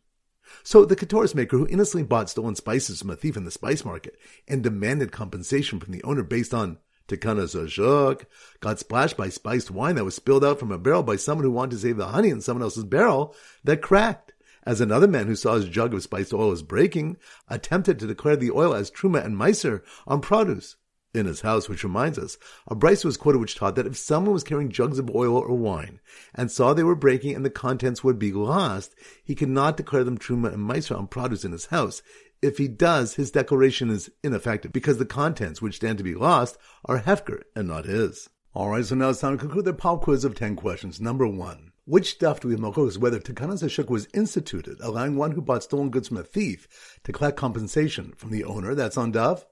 So 0.63 0.85
the 0.85 0.97
ketoris 0.97 1.35
maker 1.35 1.57
who 1.57 1.67
innocently 1.67 2.07
bought 2.07 2.31
stolen 2.31 2.55
spices 2.55 3.01
from 3.01 3.11
a 3.11 3.17
thief 3.17 3.37
in 3.37 3.45
the 3.45 3.51
spice 3.51 3.85
market 3.85 4.19
and 4.49 4.63
demanded 4.63 5.13
compensation 5.13 5.81
from 5.81 5.93
the 5.93 6.03
owner 6.03 6.23
based 6.23 6.55
on 6.55 6.79
Tekana 7.09 7.45
Zashuk 7.45 8.25
got 8.61 8.79
splashed 8.79 9.17
by 9.17 9.29
spiced 9.29 9.71
wine 9.71 9.97
that 9.97 10.05
was 10.05 10.15
spilled 10.15 10.45
out 10.45 10.61
from 10.61 10.71
a 10.71 10.79
barrel 10.79 11.03
by 11.03 11.17
someone 11.17 11.45
who 11.45 11.51
wanted 11.51 11.73
to 11.73 11.79
save 11.79 11.97
the 11.97 12.09
honey 12.09 12.31
in 12.31 12.41
someone 12.41 12.63
else's 12.63 12.85
barrel 12.85 13.35
that 13.65 13.83
cracked. 13.83 14.33
As 14.65 14.81
another 14.81 15.09
man 15.09 15.27
who 15.27 15.35
saw 15.35 15.55
his 15.55 15.69
jug 15.69 15.95
of 15.95 16.03
spiced 16.03 16.35
oil 16.35 16.51
was 16.51 16.63
breaking, 16.63 17.17
attempted 17.49 17.99
to 17.99 18.07
declare 18.07 18.37
the 18.37 18.51
oil 18.51 18.75
as 18.75 18.91
truma 18.91 19.25
and 19.25 19.37
meiser 19.37 19.83
on 20.07 20.21
produce 20.21 20.77
in 21.15 21.27
his 21.27 21.41
house, 21.41 21.69
which 21.69 21.85
reminds 21.85 22.19
us, 22.19 22.39
a 22.69 22.75
Bryce 22.75 23.05
was 23.05 23.17
quoted 23.17 23.39
which 23.39 23.57
taught 23.57 23.75
that 23.77 23.87
if 23.87 23.97
someone 23.97 24.33
was 24.33 24.45
carrying 24.45 24.71
jugs 24.71 24.99
of 24.99 25.15
oil 25.15 25.37
or 25.37 25.55
wine 25.55 26.01
and 26.35 26.51
saw 26.51 26.73
they 26.73 26.83
were 26.83 26.95
breaking 26.95 27.35
and 27.35 27.45
the 27.45 27.51
contents 27.51 28.05
would 28.05 28.19
be 28.19 28.33
lost, 28.33 28.95
he 29.25 29.35
could 29.35 29.49
not 29.49 29.77
declare 29.77 30.05
them 30.05 30.19
truma 30.19 30.53
and 30.53 30.69
meiser 30.69 30.97
on 30.97 31.07
produce 31.07 31.45
in 31.45 31.53
his 31.53 31.67
house. 31.67 32.03
If 32.43 32.59
he 32.59 32.69
does, 32.69 33.15
his 33.15 33.31
declaration 33.31 33.91
is 33.91 34.11
ineffective 34.23 34.73
because 34.73 34.99
the 34.99 35.05
contents 35.05 35.61
which 35.61 35.77
stand 35.77 35.99
to 35.99 36.05
be 36.05 36.15
lost 36.15 36.57
are 36.85 37.01
hefker 37.01 37.43
and 37.55 37.69
not 37.69 37.85
his. 37.85 38.29
Alright, 38.55 38.87
so 38.87 38.95
now 38.95 39.11
it's 39.11 39.21
time 39.21 39.37
to 39.37 39.39
conclude 39.39 39.65
the 39.65 39.73
pop 39.73 40.03
quiz 40.03 40.25
of 40.25 40.35
10 40.35 40.57
questions. 40.57 41.01
Number 41.01 41.27
one. 41.27 41.71
Which 41.85 42.13
stuff 42.13 42.41
do 42.41 42.49
we 42.49 42.55
have 42.55 42.79
is 42.79 42.99
whether 42.99 43.19
Tekanas 43.19 43.65
Hashuk 43.65 43.91
was 43.91 44.07
instituted, 44.15 44.79
allowing 44.81 45.17
one 45.17 45.33
who 45.33 45.41
bought 45.41 45.65
stolen 45.65 45.91
goods 45.91 46.09
from 46.09 46.19
a 46.19 46.23
thief 46.23 46.69
to 47.03 47.13
collect 47.13 47.37
compensation 47.37 48.13
from 48.17 48.31
the 48.31 48.45
owner? 48.45 48.77
That's 48.77 48.97
on 48.97 49.11
Dove. 49.11 49.45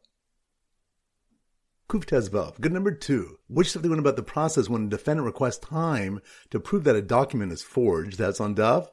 Kuf 1.88 2.04
Tezvav. 2.04 2.60
Good 2.60 2.72
number 2.72 2.90
two. 2.90 3.38
Which 3.48 3.74
learn 3.74 3.98
about 3.98 4.16
the 4.16 4.22
process 4.22 4.68
when 4.68 4.86
a 4.86 4.90
defendant 4.90 5.24
requests 5.24 5.66
time 5.66 6.20
to 6.50 6.60
prove 6.60 6.84
that 6.84 6.96
a 6.96 7.00
document 7.00 7.50
is 7.50 7.62
forged? 7.62 8.18
That's 8.18 8.42
on 8.42 8.54
Dove. 8.54 8.90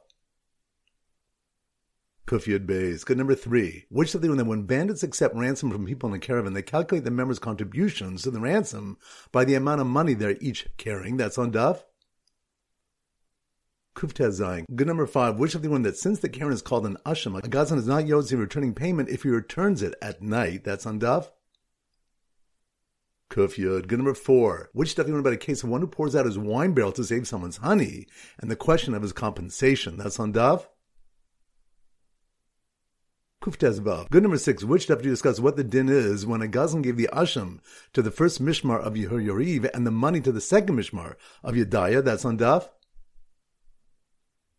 Kuf 2.26 2.46
Yud 2.46 2.66
Beis. 2.66 3.04
Good 3.04 3.18
number 3.18 3.34
three. 3.34 3.84
Which 3.90 4.14
learn 4.14 4.38
that 4.38 4.46
when 4.46 4.62
bandits 4.62 5.02
accept 5.02 5.36
ransom 5.36 5.70
from 5.70 5.84
people 5.84 6.08
in 6.08 6.16
a 6.16 6.18
caravan, 6.18 6.54
they 6.54 6.62
calculate 6.62 7.04
the 7.04 7.10
members' 7.10 7.38
contributions 7.38 8.22
to 8.22 8.30
the 8.30 8.40
ransom 8.40 8.96
by 9.30 9.44
the 9.44 9.56
amount 9.56 9.82
of 9.82 9.86
money 9.86 10.14
they're 10.14 10.38
each 10.40 10.66
carrying? 10.78 11.18
That's 11.18 11.36
on 11.36 11.50
Dove. 11.50 11.84
Kuf 13.94 14.64
Good 14.74 14.86
number 14.86 15.06
five. 15.06 15.36
Which 15.36 15.54
of 15.54 15.60
the 15.60 15.68
one 15.68 15.82
that 15.82 15.98
since 15.98 16.20
the 16.20 16.30
Karen 16.30 16.54
is 16.54 16.62
called 16.62 16.86
an 16.86 16.96
asham, 17.04 17.38
a 17.38 17.46
gazan 17.46 17.78
is 17.78 17.86
not 17.86 18.04
yotzi 18.04 18.38
returning 18.38 18.72
payment 18.72 19.10
if 19.10 19.22
he 19.22 19.28
returns 19.28 19.82
it 19.82 19.94
at 20.00 20.22
night? 20.22 20.64
That's 20.64 20.86
on 20.86 20.98
Dove. 20.98 21.30
Kuf 23.30 23.56
Yud. 23.56 23.88
Good 23.88 23.98
number 23.98 24.14
four. 24.14 24.70
Which 24.72 24.90
stuff 24.90 25.06
you 25.06 25.12
want 25.12 25.26
about 25.26 25.32
a 25.32 25.38
case 25.38 25.62
of 25.62 25.68
one 25.68 25.80
who 25.80 25.86
pours 25.86 26.14
out 26.14 26.26
his 26.26 26.38
wine 26.38 26.72
barrel 26.72 26.92
to 26.92 27.04
save 27.04 27.26
someone's 27.26 27.58
honey 27.58 28.06
and 28.38 28.50
the 28.50 28.56
question 28.56 28.94
of 28.94 29.02
his 29.02 29.12
compensation? 29.12 29.96
That's 29.96 30.20
on 30.20 30.32
Dove. 30.32 30.68
Kuf 33.42 34.08
Good 34.10 34.22
number 34.22 34.38
six. 34.38 34.64
Which 34.64 34.84
stuff 34.84 34.98
do 34.98 35.04
you 35.04 35.10
discuss 35.10 35.38
what 35.38 35.56
the 35.56 35.62
din 35.62 35.88
is 35.88 36.26
when 36.26 36.42
a 36.42 36.48
Gazan 36.48 36.82
gave 36.82 36.96
the 36.96 37.08
asham 37.12 37.60
to 37.92 38.02
the 38.02 38.10
first 38.10 38.42
mishmar 38.42 38.80
of 38.80 38.94
Yoriv 38.94 39.70
and 39.72 39.86
the 39.86 39.92
money 39.92 40.20
to 40.20 40.32
the 40.32 40.40
second 40.40 40.76
mishmar 40.76 41.14
of 41.44 41.54
Yedaya? 41.54 42.02
That's 42.02 42.24
on 42.24 42.38
Dove. 42.38 42.68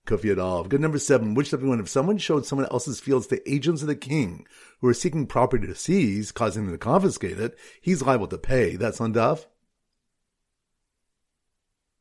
Kufiyadov. 0.08 0.70
Good 0.70 0.82
number 0.82 0.98
seven. 0.98 1.34
Which 1.34 1.54
everyone, 1.54 1.80
if 1.80 1.90
someone 1.90 2.18
showed 2.18 2.46
someone 2.46 2.68
else's 2.72 3.00
fields 3.00 3.28
to 3.28 3.52
agents 3.52 3.82
of 3.82 3.88
the 3.88 3.96
king 3.96 4.48
who 4.80 4.88
are 4.88 4.94
seeking 4.94 5.28
property 5.28 5.68
to 5.68 5.76
seize, 5.76 6.32
causing 6.32 6.64
them 6.64 6.74
to 6.74 6.78
confiscate 6.78 7.40
it, 7.40 7.58
he's 7.82 8.02
liable 8.02 8.28
to 8.28 8.38
pay. 8.38 8.78
That's 8.78 9.02
on 9.02 9.14
Daf. 9.14 9.46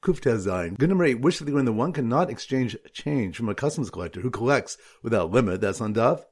Kuftezain. 0.03 0.79
Good 0.79 0.89
number 0.89 1.05
eight. 1.05 1.21
Which 1.21 1.41
of 1.41 1.47
the 1.47 1.73
one 1.73 1.93
cannot 1.93 2.31
exchange 2.31 2.77
change 2.93 3.37
from 3.37 3.49
a 3.49 3.55
customs 3.55 3.91
collector 3.91 4.21
who 4.21 4.31
collects 4.31 4.79
without 5.03 5.33
limit. 5.33 5.61
That's 5.61 5.81
on 5.81 5.95
Daf. 5.95 6.25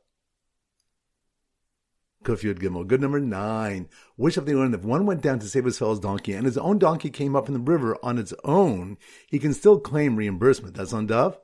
Kufyud 2.22 2.60
Gimel. 2.60 2.86
Good 2.86 3.00
number 3.00 3.20
nine. 3.20 3.88
Which 4.16 4.36
of 4.36 4.46
the 4.46 4.54
one, 4.54 4.72
if 4.74 4.84
one 4.84 5.06
went 5.06 5.22
down 5.22 5.40
to 5.40 5.46
save 5.46 5.64
his 5.64 5.78
fellow's 5.78 6.00
donkey 6.00 6.34
and 6.34 6.46
his 6.46 6.56
own 6.56 6.78
donkey 6.78 7.10
came 7.10 7.34
up 7.34 7.48
in 7.48 7.54
the 7.54 7.60
river 7.60 7.98
on 8.02 8.16
its 8.16 8.32
own, 8.44 8.96
he 9.26 9.38
can 9.38 9.52
still 9.52 9.80
claim 9.80 10.16
reimbursement. 10.16 10.74
That's 10.76 10.92
on 10.92 11.06
Dove. 11.06 11.38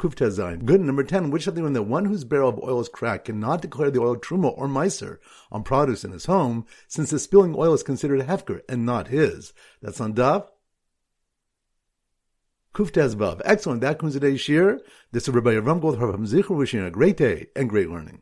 Kuftezain. 0.00 0.64
Good. 0.64 0.80
Number 0.80 1.04
10. 1.04 1.30
Which 1.30 1.46
of 1.46 1.54
the 1.54 1.62
that 1.62 1.82
one 1.82 2.06
whose 2.06 2.24
barrel 2.24 2.48
of 2.48 2.58
oil 2.58 2.80
is 2.80 2.88
cracked 2.88 3.26
cannot 3.26 3.60
declare 3.60 3.90
the 3.90 4.00
oil 4.00 4.16
truma 4.16 4.56
or 4.56 4.66
meiser 4.66 5.18
on 5.52 5.62
produce 5.62 6.04
in 6.04 6.12
his 6.12 6.24
home, 6.24 6.66
since 6.88 7.10
the 7.10 7.18
spilling 7.18 7.54
oil 7.54 7.74
is 7.74 7.82
considered 7.82 8.22
hefker 8.22 8.62
and 8.66 8.86
not 8.86 9.08
his. 9.08 9.52
That's 9.82 10.00
on 10.00 10.14
Dav. 10.14 10.50
Kuftezvav. 12.74 13.42
Excellent. 13.44 13.82
That 13.82 13.98
concludes 13.98 14.14
today's 14.14 14.40
shir. 14.40 14.80
This 15.12 15.28
is 15.28 15.34
Rabbi 15.34 15.54
Avram 15.54 15.80
Goldharb 15.80 16.26
Zichur 16.26 16.56
wishing 16.56 16.80
a 16.80 16.90
great 16.90 17.16
day 17.16 17.48
and 17.54 17.68
great 17.68 17.90
learning. 17.90 18.18